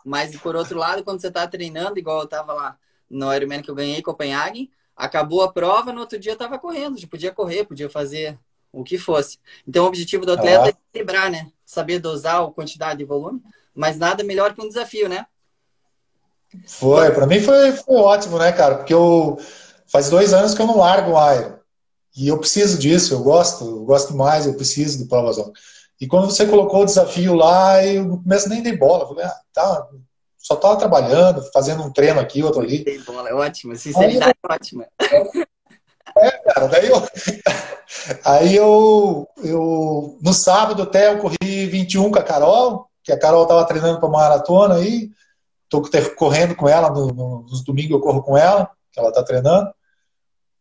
[0.06, 2.78] Mas, por outro lado, quando você tá treinando, igual eu tava lá
[3.10, 6.60] no Ironman que eu ganhei em Copenhague, acabou a prova, no outro dia eu tava
[6.60, 7.00] correndo.
[7.00, 8.38] Já podia correr, podia fazer
[8.72, 9.40] o que fosse.
[9.68, 10.68] Então, o objetivo do atleta ah.
[10.68, 11.52] é equilibrar, né?
[11.66, 13.42] Saber dosar a quantidade e volume,
[13.74, 15.26] mas nada melhor que um desafio, né?
[16.66, 18.76] Foi, para mim foi, foi ótimo, né, cara?
[18.76, 19.38] Porque eu
[19.88, 21.54] faz dois anos que eu não largo o Iron.
[22.16, 25.38] E eu preciso disso, eu gosto, eu gosto mais, eu preciso do provas
[25.99, 29.08] E quando você colocou o desafio lá, eu no começo nem dei bola.
[29.08, 29.88] Falei, ah, tá,
[30.38, 32.84] só tava trabalhando, fazendo um treino aqui, outro ali.
[32.84, 34.86] Dei bola, é ótimo, sinceridade é ótima.
[36.16, 37.08] É, cara, daí eu.
[38.24, 40.18] Aí eu, eu.
[40.22, 44.10] No sábado até eu corri 21 com a Carol, que a Carol tava treinando para
[44.10, 45.10] maratona aí.
[45.82, 45.82] Tô
[46.16, 49.74] correndo com ela, no, no, nos domingos eu corro com ela, que ela tá treinando.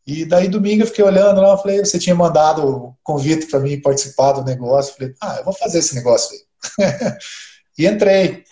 [0.06, 3.78] E daí domingo eu fiquei olhando lá, falei, você tinha mandado o convite para mim
[3.78, 4.94] participar do negócio.
[4.94, 7.12] Falei, ah, eu vou fazer esse negócio aí.
[7.78, 8.42] e entrei.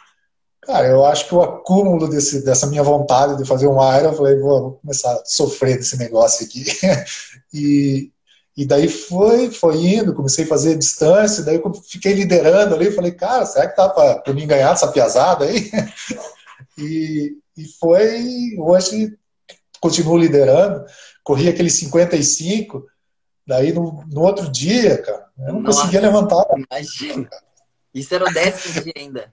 [0.60, 4.16] Cara, eu acho que o acúmulo desse, dessa minha vontade de fazer um Iron, eu
[4.16, 6.66] falei, vou, vou começar a sofrer desse negócio aqui.
[7.54, 8.12] e,
[8.54, 13.12] e daí foi, foi indo, comecei a fazer distância, daí eu fiquei liderando ali, falei,
[13.12, 15.70] cara, será que tá para mim ganhar essa piazada aí?
[16.82, 19.16] e, e foi, hoje
[19.80, 20.84] continuo liderando,
[21.22, 22.86] corri aquele 55,
[23.46, 26.44] daí no, no outro dia, cara, eu não Nossa, conseguia levantar.
[26.70, 27.28] Imagina.
[27.94, 29.32] Isso era o décimo dia ainda.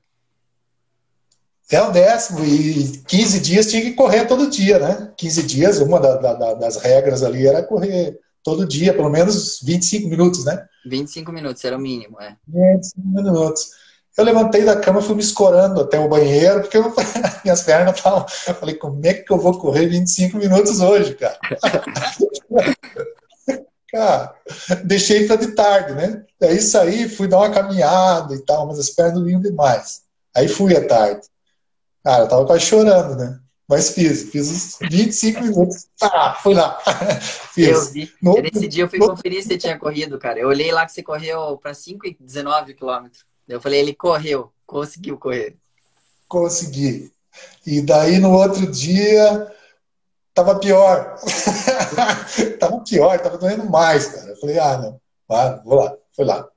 [1.70, 5.14] É o décimo, e 15 dias tinha que correr todo dia, né?
[5.18, 10.08] 15 dias, uma da, da, das regras ali era correr todo dia, pelo menos 25
[10.08, 10.66] minutos, né?
[10.86, 12.38] 25 minutos era o mínimo, é.
[12.48, 13.70] 25 minutos.
[14.18, 16.91] Eu levantei da cama, fui me escorando até o banheiro, porque eu,
[17.45, 18.26] minhas pernas estavam.
[18.47, 21.38] Eu falei, como é que eu vou correr 25 minutos hoje, cara?
[23.91, 24.36] cara,
[24.86, 26.26] deixei para de tarde, né?
[26.41, 30.01] Aí saí, fui dar uma caminhada e tal, mas as pernas não iam demais.
[30.36, 31.22] Aí fui à tarde.
[32.03, 33.39] Cara, eu tava quase chorando, né?
[33.70, 35.88] Mas fiz, fiz uns 25 minutos.
[36.01, 36.80] Ah, fui lá.
[37.53, 37.68] fiz.
[37.68, 38.11] Eu vi.
[38.22, 39.09] No, Nesse dia eu fui no...
[39.09, 40.39] conferir se você tinha corrido, cara.
[40.39, 43.28] Eu olhei lá que você correu para 5 e 19 quilômetros.
[43.48, 45.56] Eu falei, ele correu, conseguiu correr.
[46.28, 47.12] Consegui.
[47.66, 49.52] E daí no outro dia
[50.34, 51.16] tava pior.
[52.60, 54.30] tava pior, tava doendo mais, cara.
[54.32, 56.48] Eu falei, ah, não, ah, vou lá, fui lá.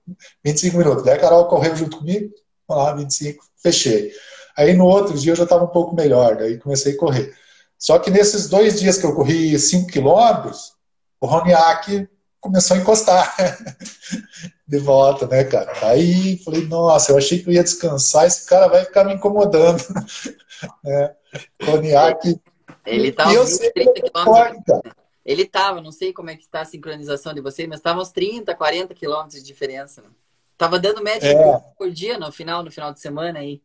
[0.44, 1.04] 25 minutos.
[1.04, 2.32] Daí a Carol correu junto comigo,
[2.66, 4.12] vamos lá, 25, fechei.
[4.56, 7.34] Aí no outro dia eu já estava um pouco melhor, daí comecei a correr.
[7.78, 10.74] Só que nesses dois dias que eu corri 5 quilômetros,
[11.20, 12.08] o Roniak
[12.40, 13.36] começou a encostar
[14.70, 15.72] de volta, né, cara?
[15.82, 19.82] Aí falei, nossa, eu achei que eu ia descansar, esse cara vai ficar me incomodando.
[20.84, 21.16] né?
[21.60, 22.40] Roniak.
[22.86, 24.80] Ele tá uns 30 quilômetros.
[25.24, 28.10] Ele tava, não sei como é que está a sincronização de vocês, mas estava uns
[28.10, 30.02] 30, 40 quilômetros de diferença.
[30.02, 30.08] Né?
[30.56, 31.58] Tava dando média é.
[31.76, 33.60] por dia no final, no final de semana aí.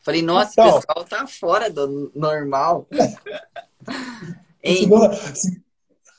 [0.00, 2.86] Falei, nossa, então, o pessoal tá fora do normal.
[4.62, 4.88] em...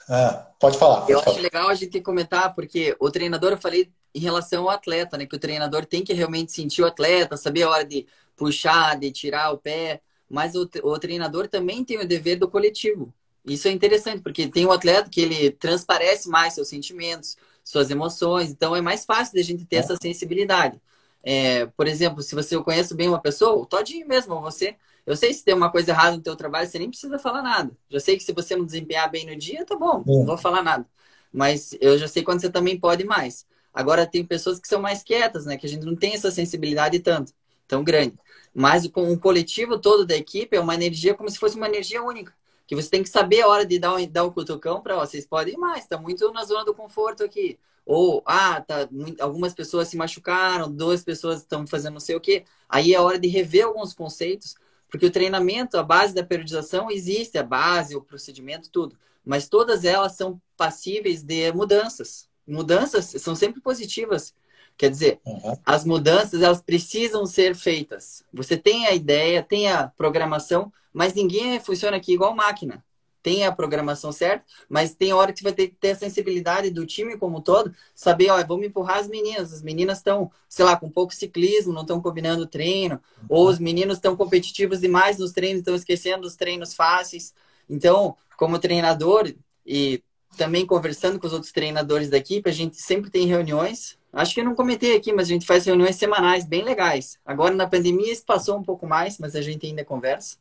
[0.10, 1.02] ah, pode falar.
[1.02, 1.32] Pode eu falar.
[1.34, 5.26] acho legal a gente comentar, porque o treinador, eu falei em relação ao atleta, né?
[5.26, 9.11] Que o treinador tem que realmente sentir o atleta, saber a hora de puxar, de
[9.11, 10.01] tirar o pé.
[10.30, 13.13] Mas o, o treinador também tem o dever do coletivo.
[13.45, 18.49] Isso é interessante, porque tem o atleta que ele transparece mais seus sentimentos, suas emoções,
[18.49, 19.80] então é mais fácil da gente ter é.
[19.80, 20.82] essa sensibilidade.
[21.24, 25.34] É, por exemplo, se você conhece bem uma pessoa, o Todinho mesmo, você, eu sei
[25.34, 27.72] se tem uma coisa errada no teu trabalho, você nem precisa falar nada.
[27.89, 30.61] Já sei que se você não desempenhar bem no dia, tá bom, não vou falar
[30.63, 30.86] nada.
[31.32, 33.45] Mas eu já sei quando você também pode mais.
[33.78, 35.56] Agora tem pessoas que são mais quietas, né?
[35.56, 37.32] Que a gente não tem essa sensibilidade tanto,
[37.68, 38.18] tão grande.
[38.52, 42.02] Mas com o coletivo todo da equipe é uma energia como se fosse uma energia
[42.02, 42.34] única.
[42.66, 45.28] Que você tem que saber a hora de dar um, dar um cutucão para vocês
[45.28, 47.60] podem ir mais, tá muito na zona do conforto aqui.
[47.86, 52.46] Ou, ah, tá, algumas pessoas se machucaram, duas pessoas estão fazendo não sei o quê.
[52.68, 54.56] Aí é hora de rever alguns conceitos,
[54.90, 58.98] porque o treinamento, a base da periodização existe, a base, o procedimento, tudo.
[59.24, 62.27] Mas todas elas são passíveis de mudanças.
[62.48, 64.34] Mudanças são sempre positivas.
[64.78, 65.58] Quer dizer, uhum.
[65.66, 68.24] as mudanças elas precisam ser feitas.
[68.32, 72.86] Você tem a ideia, tem a programação, mas ninguém funciona aqui igual máquina.
[73.24, 76.70] Tem a programação certa, mas tem hora que você vai ter que ter a sensibilidade
[76.70, 79.52] do time como um todo, saber, ó, vamos empurrar as meninas.
[79.52, 83.26] As meninas estão, sei lá, com pouco ciclismo, não estão combinando treino, uhum.
[83.30, 87.34] ou os meninos estão competitivos demais nos treinos, estão esquecendo os treinos fáceis.
[87.68, 89.34] Então, como treinador
[89.66, 90.02] e
[90.38, 93.98] também conversando com os outros treinadores da equipe, a gente sempre tem reuniões.
[94.14, 97.20] Acho que eu não comentei aqui, mas a gente faz reuniões semanais bem legais.
[97.26, 100.38] Agora na pandemia isso passou um pouco mais, mas a gente ainda conversa.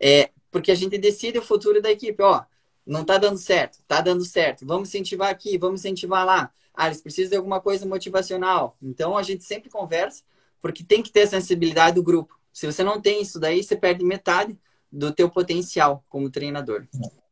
[0.00, 2.22] É, porque a gente decide o futuro da equipe.
[2.22, 2.42] Ó,
[2.86, 4.66] não tá dando certo, tá dando certo.
[4.66, 6.50] Vamos incentivar aqui, vamos incentivar lá.
[6.74, 8.76] Ah, eles precisam de alguma coisa motivacional.
[8.82, 10.22] Então a gente sempre conversa,
[10.60, 12.38] porque tem que ter a sensibilidade do grupo.
[12.52, 14.58] Se você não tem isso daí, você perde metade
[14.90, 16.86] do teu potencial como treinador.
[17.02, 17.23] É,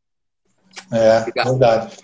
[1.21, 1.49] Obrigado.
[1.49, 1.97] verdade.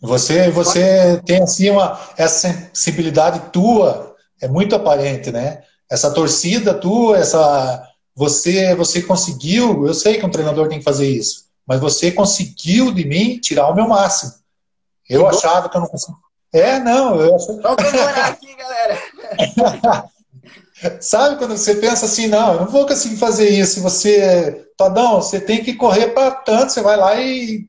[0.00, 5.62] Você, você tem assim uma essa sensibilidade tua é muito aparente, né?
[5.90, 7.82] Essa torcida tua, essa
[8.14, 9.86] você você conseguiu.
[9.86, 13.68] Eu sei que um treinador tem que fazer isso, mas você conseguiu de mim tirar
[13.68, 14.32] o meu máximo.
[15.08, 15.68] Eu que achava bom.
[15.68, 16.16] que eu não conseguia.
[16.52, 17.20] É, não.
[17.20, 17.36] Eu...
[17.62, 20.08] Vamos comemorar aqui, galera.
[21.00, 23.82] Sabe quando você pensa assim, não, eu não vou conseguir fazer isso.
[23.82, 27.68] Você, Todão, você tem que correr para tanto, você vai lá e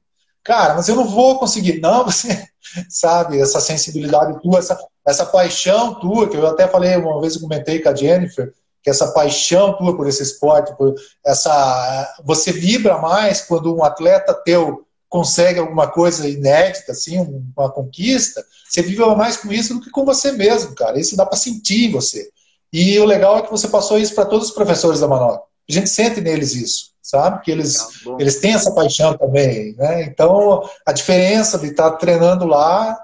[0.49, 1.79] cara, mas eu não vou conseguir.
[1.79, 2.47] Não, você
[2.89, 7.41] sabe, essa sensibilidade tua, essa, essa paixão tua, que eu até falei uma vez, eu
[7.41, 12.97] comentei com a Jennifer, que essa paixão tua por esse esporte, por essa, você vibra
[12.97, 17.19] mais quando um atleta teu consegue alguma coisa inédita, assim,
[17.55, 20.99] uma conquista, você vibra mais com isso do que com você mesmo, cara.
[20.99, 22.29] Isso dá para sentir em você.
[22.71, 25.41] E o legal é que você passou isso para todos os professores da Manobra.
[25.67, 27.41] A gente sente neles isso sabe?
[27.43, 30.03] Que eles, eles têm essa paixão também, né?
[30.03, 32.99] Então, a diferença de estar treinando lá,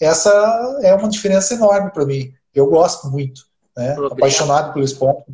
[0.00, 0.30] essa
[0.82, 2.32] é uma diferença enorme para mim.
[2.54, 3.42] Eu gosto muito,
[3.76, 3.96] né?
[4.10, 5.24] Apaixonado pelo esporte.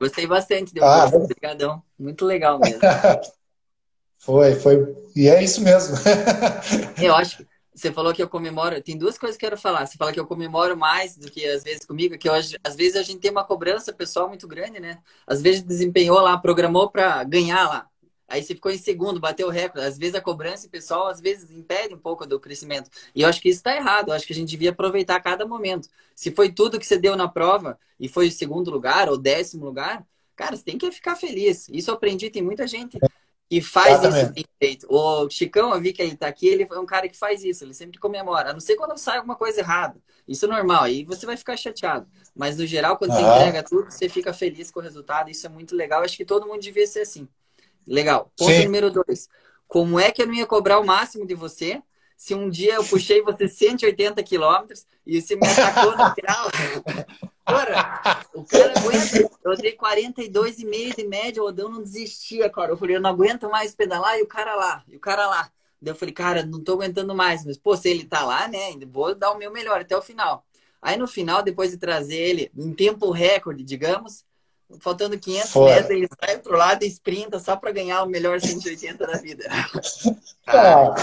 [0.00, 1.82] Gostei bastante, deu ah, obrigadão.
[1.98, 2.80] Muito legal mesmo.
[4.18, 4.96] foi, foi.
[5.14, 5.96] E é isso mesmo.
[7.02, 7.46] eu acho que
[7.76, 8.80] você falou que eu comemoro.
[8.80, 9.86] Tem duas coisas que eu quero falar.
[9.86, 12.96] Você fala que eu comemoro mais do que às vezes comigo, que eu, às vezes
[12.96, 14.98] a gente tem uma cobrança pessoal muito grande, né?
[15.26, 17.86] Às vezes desempenhou lá, programou para ganhar lá.
[18.26, 19.86] Aí você ficou em segundo, bateu o recorde.
[19.86, 22.90] Às vezes a cobrança pessoal, às vezes impede um pouco do crescimento.
[23.14, 24.08] E eu acho que isso está errado.
[24.08, 25.88] Eu acho que a gente devia aproveitar cada momento.
[26.14, 29.66] Se foi tudo que você deu na prova e foi o segundo lugar ou décimo
[29.66, 30.04] lugar,
[30.34, 31.68] cara, você tem que ficar feliz.
[31.68, 32.30] Isso eu aprendi.
[32.30, 32.98] Tem muita gente
[33.48, 34.24] que faz Exatamente.
[34.24, 34.86] isso bem feito.
[34.90, 37.64] O Chicão, eu vi que ele tá aqui, ele é um cara que faz isso,
[37.64, 38.50] ele sempre comemora.
[38.50, 39.96] A não ser quando sai alguma coisa errada.
[40.26, 42.08] Isso é normal, aí você vai ficar chateado.
[42.34, 45.48] Mas no geral, quando você entrega tudo, você fica feliz com o resultado, isso é
[45.48, 46.02] muito legal.
[46.02, 47.28] Acho que todo mundo devia ser assim.
[47.86, 48.32] Legal.
[48.36, 48.64] Ponto Sim.
[48.64, 49.28] número dois.
[49.68, 51.80] Como é que eu não ia cobrar o máximo de você
[52.16, 56.14] se um dia eu puxei você 180 quilômetros e você me atacou no?
[57.46, 59.30] Cara, o cara aguenta.
[59.44, 62.72] Eu dei 42,5 de média, o Odão não desistia, cara.
[62.72, 65.50] Eu falei, eu não aguento mais pedalar, e o cara lá, e o cara lá.
[65.80, 67.44] Daí eu falei, cara, não tô aguentando mais.
[67.44, 70.44] Mas, pô, se ele tá lá, né, vou dar o meu melhor até o final.
[70.82, 74.24] Aí no final, depois de trazer ele em tempo recorde, digamos,
[74.80, 75.74] faltando 500 Fora.
[75.74, 79.44] metros, ele sai pro lado e sprinta só para ganhar o melhor 180 da vida.
[80.44, 80.94] Cara, ah,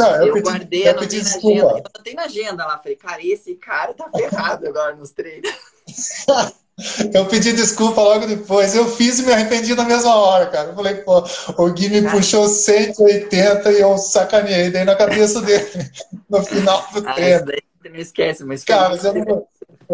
[0.00, 1.60] não, eu, eu pedi, guardei, eu anotei na agenda.
[1.60, 2.78] Eu anotei na agenda lá.
[2.78, 5.50] Falei, cara, esse cara tá ferrado agora nos treinos.
[7.12, 8.74] eu pedi desculpa logo depois.
[8.74, 10.70] Eu fiz e me arrependi na mesma hora, cara.
[10.70, 11.24] Eu falei, pô,
[11.58, 15.68] o Gui me puxou 180 e eu sacaneei, dei na cabeça dele
[16.28, 17.36] no final do ah, treino.
[17.36, 19.46] Isso daí você não esquece, mas cara, mas eu, não...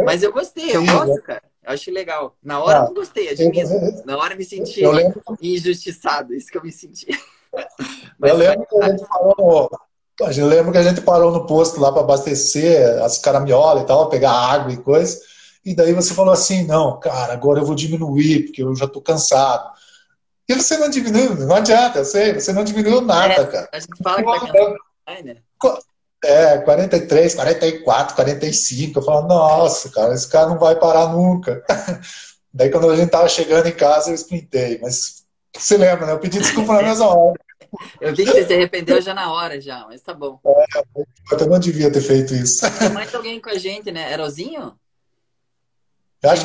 [0.05, 1.43] mas eu gostei, eu Sim, gosto, cara.
[1.65, 2.37] Eu acho legal.
[2.43, 3.71] Na hora ah, eu não gostei, admito.
[4.05, 4.93] Na hora eu me senti eu
[5.43, 7.07] injustiçado, isso que eu me senti.
[8.19, 9.71] Mas eu lembro que a gente falou
[10.23, 13.87] a gente lembra que a gente parou no posto lá para abastecer as caramiolas e
[13.87, 15.21] tal, pegar água e coisa.
[15.65, 19.01] E daí você falou assim: não, cara, agora eu vou diminuir, porque eu já tô
[19.01, 19.71] cansado.
[20.49, 23.69] E você não diminuiu, não adianta, eu sei, você não diminuiu nada, é, cara.
[23.73, 25.37] A gente fala que vai cansar, né?
[26.25, 28.99] É, 43, 44, 45.
[28.99, 31.63] Eu falo, nossa, cara, esse cara não vai parar nunca.
[32.55, 34.79] Daí quando a gente tava chegando em casa, eu sprintei.
[34.81, 36.13] Mas você lembra, né?
[36.13, 37.39] Eu pedi desculpa na mesma hora.
[38.01, 40.39] Eu vi que você se arrependeu já na hora, já, mas tá bom.
[40.45, 40.65] É,
[41.33, 42.65] eu não devia ter feito isso.
[42.79, 44.13] Tinha mais alguém com a gente, né?
[44.13, 44.79] Era Ozinho?
[46.25, 46.45] Acho,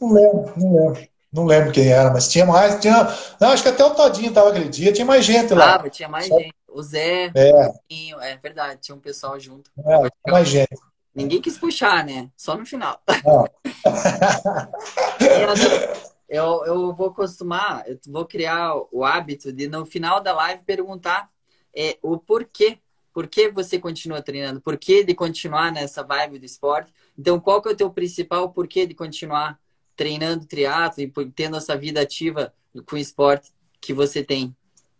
[0.00, 1.08] não lembro, não lembro.
[1.32, 2.80] Não lembro quem era, mas tinha mais.
[2.80, 3.08] Tinha,
[3.40, 5.74] não, acho que até o Todinho estava aquele dia, tinha mais gente lá.
[5.74, 6.54] Ah, tinha mais gente.
[6.68, 8.14] O Zé, é.
[8.14, 9.68] o é verdade, tinha um pessoal junto.
[9.84, 10.76] É, mais gente.
[11.12, 12.28] Ninguém quis puxar, né?
[12.36, 13.00] Só no final.
[16.28, 21.30] eu, eu vou costumar, eu vou criar o hábito de no final da live perguntar
[21.74, 22.78] é, o porquê
[23.14, 24.60] por que você continua treinando?
[24.60, 26.92] Por que de continuar nessa vibe do esporte?
[27.16, 29.56] Então, qual que é o teu principal porquê de continuar
[29.96, 32.52] treinando triatlo e tendo essa vida ativa
[32.84, 34.54] com o esporte que você tem?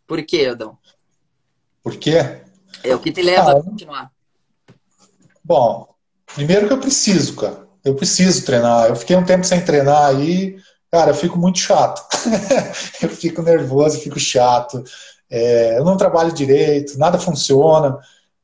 [0.07, 0.79] Por quê, Adão?
[1.83, 2.43] Por quê?
[2.85, 4.12] É o que te leva ah, a continuar.
[5.43, 5.93] Bom,
[6.35, 7.66] primeiro que eu preciso, cara.
[7.85, 8.89] Eu preciso treinar.
[8.89, 10.57] Eu fiquei um tempo sem treinar aí,
[10.95, 12.07] cara, eu fico muito chato.
[13.03, 14.84] eu fico nervoso, fico chato.
[15.28, 17.99] É, eu não trabalho direito, nada funciona.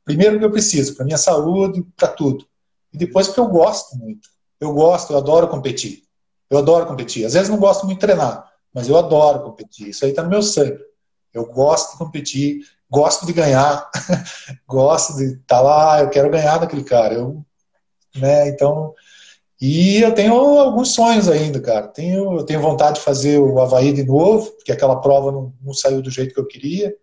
[0.05, 2.45] Primeiro que eu preciso, para minha saúde, para tudo.
[2.93, 4.29] E depois porque eu gosto muito.
[4.59, 6.03] Eu gosto, eu adoro competir.
[6.51, 7.25] Eu adoro competir.
[7.25, 9.91] Às vezes não gosto muito de treinar, mas eu adoro competir.
[9.91, 10.81] Isso aí está no meu sangue.
[11.33, 13.89] Eu gosto de competir, gosto de ganhar,
[14.67, 17.15] gosto de estar tá lá, eu quero ganhar daquele cara.
[17.15, 17.45] Eu,
[18.17, 18.93] né, então,
[19.61, 21.87] e eu tenho alguns sonhos ainda, cara.
[21.87, 25.75] Tenho, eu tenho vontade de fazer o Havaí de novo, porque aquela prova não, não
[25.75, 26.95] saiu do jeito que eu queria.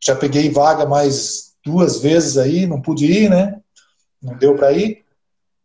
[0.00, 3.60] Já peguei vaga mais duas vezes aí, não pude ir, né?
[4.22, 5.02] Não deu para ir.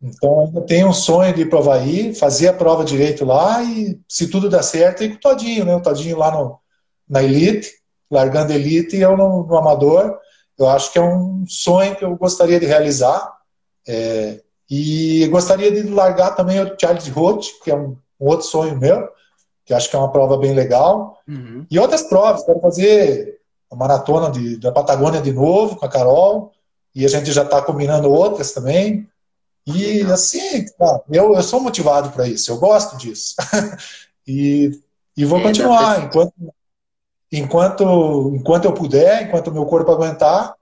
[0.01, 3.63] Então ainda tenho um sonho de ir para o Havaí, fazer a prova direito lá
[3.63, 5.75] e, se tudo der certo, ir com o Todinho, né?
[5.75, 6.59] O Todinho lá no,
[7.07, 7.71] na Elite,
[8.11, 10.17] largando Elite e eu no, no Amador.
[10.59, 13.32] Eu acho que é um sonho que eu gostaria de realizar.
[13.88, 18.78] É, e gostaria de largar também o Charles Roth, que é um, um, outro sonho
[18.78, 19.07] meu,
[19.65, 21.20] que acho que é uma prova bem legal.
[21.28, 21.65] Uhum.
[21.70, 23.39] E outras provas, quero fazer
[23.72, 26.51] a maratona de, da Patagônia de novo com a Carol,
[26.93, 29.07] e a gente já está combinando outras também.
[29.65, 30.65] E assim,
[31.11, 33.36] eu, eu sou motivado para isso, eu gosto disso.
[34.26, 34.72] e,
[35.15, 36.34] e vou é, continuar enquanto,
[37.32, 40.55] enquanto, enquanto eu puder, enquanto o meu corpo aguentar.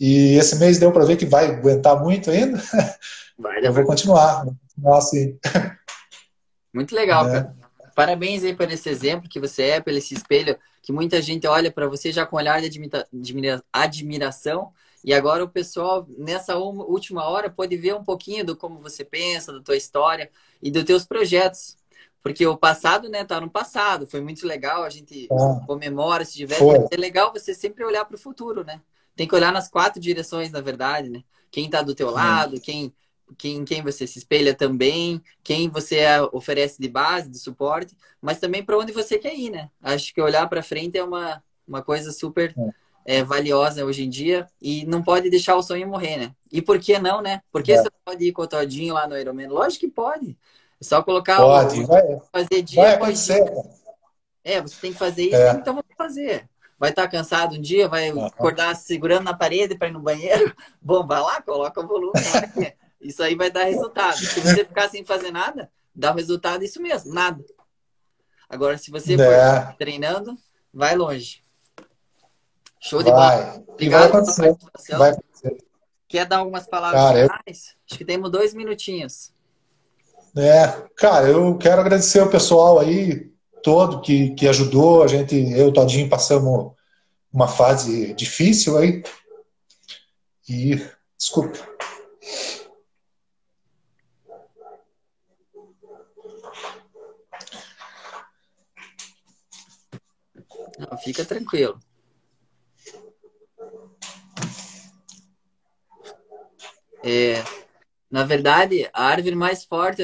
[0.00, 2.60] E esse mês deu para ver que vai aguentar muito ainda.
[3.38, 5.38] Vai, eu vou continuar, vou continuar assim.
[6.74, 7.32] Muito legal, é.
[7.32, 7.56] cara.
[7.94, 11.70] Parabéns aí por esse exemplo que você é, pelo esse espelho, que muita gente olha
[11.70, 12.80] para você já com olhar de
[13.12, 14.72] admira admiração.
[15.04, 19.52] E agora o pessoal, nessa última hora, pode ver um pouquinho do como você pensa,
[19.52, 20.30] da tua história
[20.60, 21.76] e dos teus projetos.
[22.22, 24.06] Porque o passado, né, tá no passado.
[24.06, 26.88] Foi muito legal, a gente ah, comemora, se diverte.
[26.92, 28.80] É legal você sempre olhar para o futuro, né?
[29.16, 31.22] Tem que olhar nas quatro direções, na verdade, né?
[31.50, 32.92] Quem tá do teu lado, quem
[33.36, 38.62] quem, quem você se espelha também, quem você oferece de base, de suporte, mas também
[38.62, 39.70] para onde você quer ir, né?
[39.82, 42.54] Acho que olhar para frente é uma, uma coisa super
[43.06, 43.18] é.
[43.18, 46.34] É, valiosa hoje em dia e não pode deixar o sonho morrer, né?
[46.50, 47.42] E por que não, né?
[47.50, 47.82] Por que é.
[47.82, 49.48] você pode ir com o Todinho lá no Ironman?
[49.48, 50.36] Lógico que pode.
[50.80, 52.02] É só colocar pode, o, vai,
[52.32, 53.44] fazer dia vai após dia.
[54.44, 55.50] É, você tem que fazer isso, é.
[55.52, 56.48] então vamos fazer
[56.78, 60.54] vai estar tá cansado um dia, vai acordar segurando na parede para ir no banheiro.
[60.80, 62.12] Bom, vai lá, coloca o volume.
[63.00, 63.08] Né?
[63.08, 64.16] Isso aí vai dar resultado.
[64.18, 67.44] Se você ficar sem fazer nada, dá resultado isso mesmo, nada.
[68.48, 69.74] Agora, se você for é.
[69.78, 70.36] treinando,
[70.72, 71.42] vai longe.
[72.80, 73.62] Show de bola.
[73.68, 74.98] Obrigado pela participação.
[74.98, 75.14] Vai
[76.08, 77.36] Quer dar algumas palavras cara, finais?
[77.46, 77.78] Eu...
[77.90, 79.30] Acho que temos dois minutinhos.
[80.36, 83.30] É, cara, eu quero agradecer o pessoal aí
[83.62, 85.02] todo que, que ajudou.
[85.02, 86.72] A gente, eu e o Todinho, passamos
[87.30, 89.02] uma fase difícil aí.
[90.48, 90.82] E,
[91.18, 91.58] desculpa.
[100.78, 101.80] Não, fica tranquilo.
[107.04, 107.42] É,
[108.10, 110.02] na verdade, a árvore mais forte,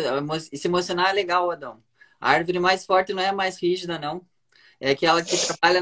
[0.56, 1.82] se emocionar é legal, Adão.
[2.20, 4.24] A árvore mais forte não é mais rígida, não.
[4.80, 5.80] É aquela que trabalha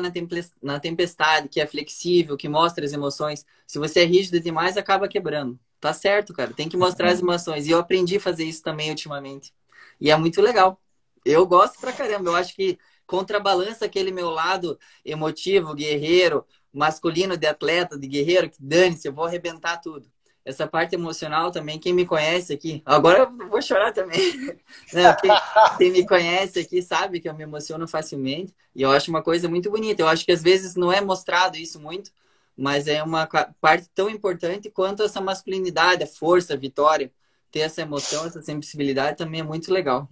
[0.62, 3.45] na tempestade, que é flexível, que mostra as emoções.
[3.66, 5.59] Se você é rígido demais, acaba quebrando.
[5.80, 6.53] Tá certo, cara.
[6.53, 7.66] Tem que mostrar as emoções.
[7.66, 9.53] E eu aprendi a fazer isso também ultimamente.
[10.01, 10.80] E é muito legal.
[11.24, 12.30] Eu gosto pra caramba.
[12.30, 12.78] Eu acho que
[13.12, 19.26] contrabalança aquele meu lado emotivo, guerreiro, masculino de atleta, de guerreiro, que dane-se, eu vou
[19.26, 20.10] arrebentar tudo.
[20.42, 24.56] Essa parte emocional também, quem me conhece aqui, agora eu vou chorar também.
[24.94, 25.30] Não, quem,
[25.76, 29.46] quem, me conhece aqui sabe que eu me emociono facilmente e eu acho uma coisa
[29.46, 30.00] muito bonita.
[30.00, 32.10] Eu acho que às vezes não é mostrado isso muito,
[32.56, 33.28] mas é uma
[33.60, 37.12] parte tão importante quanto essa masculinidade, a força, a vitória.
[37.50, 40.08] Ter essa emoção, essa sensibilidade também é muito legal.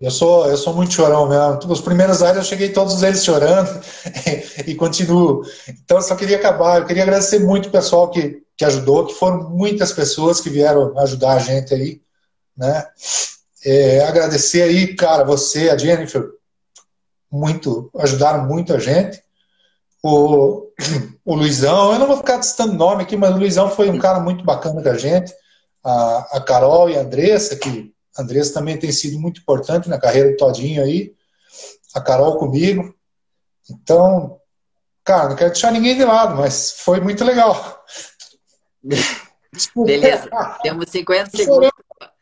[0.00, 1.70] Eu sou, eu sou muito chorão mesmo.
[1.70, 3.68] Os primeiros anos eu cheguei todos eles chorando
[4.66, 5.42] e continuo.
[5.68, 6.78] Então eu só queria acabar.
[6.80, 10.98] Eu queria agradecer muito o pessoal que, que ajudou, que foram muitas pessoas que vieram
[11.00, 12.00] ajudar a gente aí,
[12.56, 12.86] né?
[13.62, 16.26] É, agradecer aí, cara, você, a Jennifer,
[17.30, 19.22] muito, ajudaram muito a gente.
[20.02, 20.66] O,
[21.26, 24.18] o Luizão, eu não vou ficar citando nome aqui, mas o Luizão foi um cara
[24.18, 25.30] muito bacana com a gente.
[25.84, 30.30] A, a Carol e a Andressa, que Andressa também tem sido muito importante na carreira
[30.30, 31.14] do Todinho aí.
[31.94, 32.94] A Carol comigo.
[33.70, 34.40] Então,
[35.04, 37.84] cara, não quero deixar ninguém de lado, mas foi muito legal.
[39.84, 40.30] Beleza.
[40.62, 41.70] Temos 50 segundos.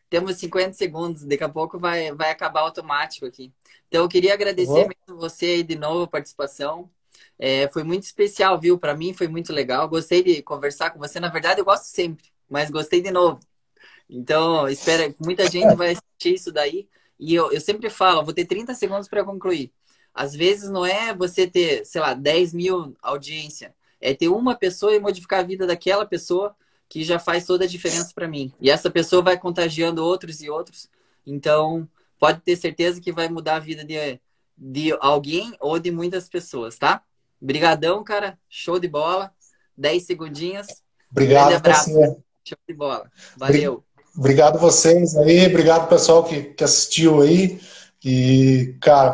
[0.08, 1.24] Temos 50 segundos.
[1.24, 3.52] Daqui a pouco vai, vai acabar automático aqui.
[3.88, 6.90] Então, eu queria agradecer mesmo você aí de novo a participação.
[7.38, 8.78] É, foi muito especial, viu?
[8.78, 9.88] Para mim foi muito legal.
[9.88, 11.20] Gostei de conversar com você.
[11.20, 13.40] Na verdade, eu gosto sempre, mas gostei de novo.
[14.08, 16.88] Então, espero que muita gente vai assistir isso daí.
[17.18, 19.72] E eu, eu sempre falo, vou ter 30 segundos para concluir.
[20.14, 23.74] Às vezes não é você ter, sei lá, 10 mil audiência.
[24.00, 26.54] É ter uma pessoa e modificar a vida daquela pessoa
[26.88, 28.52] que já faz toda a diferença para mim.
[28.60, 30.88] E essa pessoa vai contagiando outros e outros.
[31.26, 31.86] Então,
[32.18, 34.18] pode ter certeza que vai mudar a vida de,
[34.56, 37.02] de alguém ou de muitas pessoas, tá?
[37.40, 38.38] Brigadão, cara.
[38.48, 39.32] Show de bola.
[39.76, 40.66] 10 segundinhos.
[41.10, 41.92] Obrigado, um abraço.
[41.92, 42.16] Você.
[42.44, 43.10] Show de bola.
[43.36, 43.84] Valeu.
[44.18, 45.46] Obrigado vocês aí.
[45.46, 47.60] Obrigado pessoal que, que assistiu aí.
[48.04, 49.12] E, cara,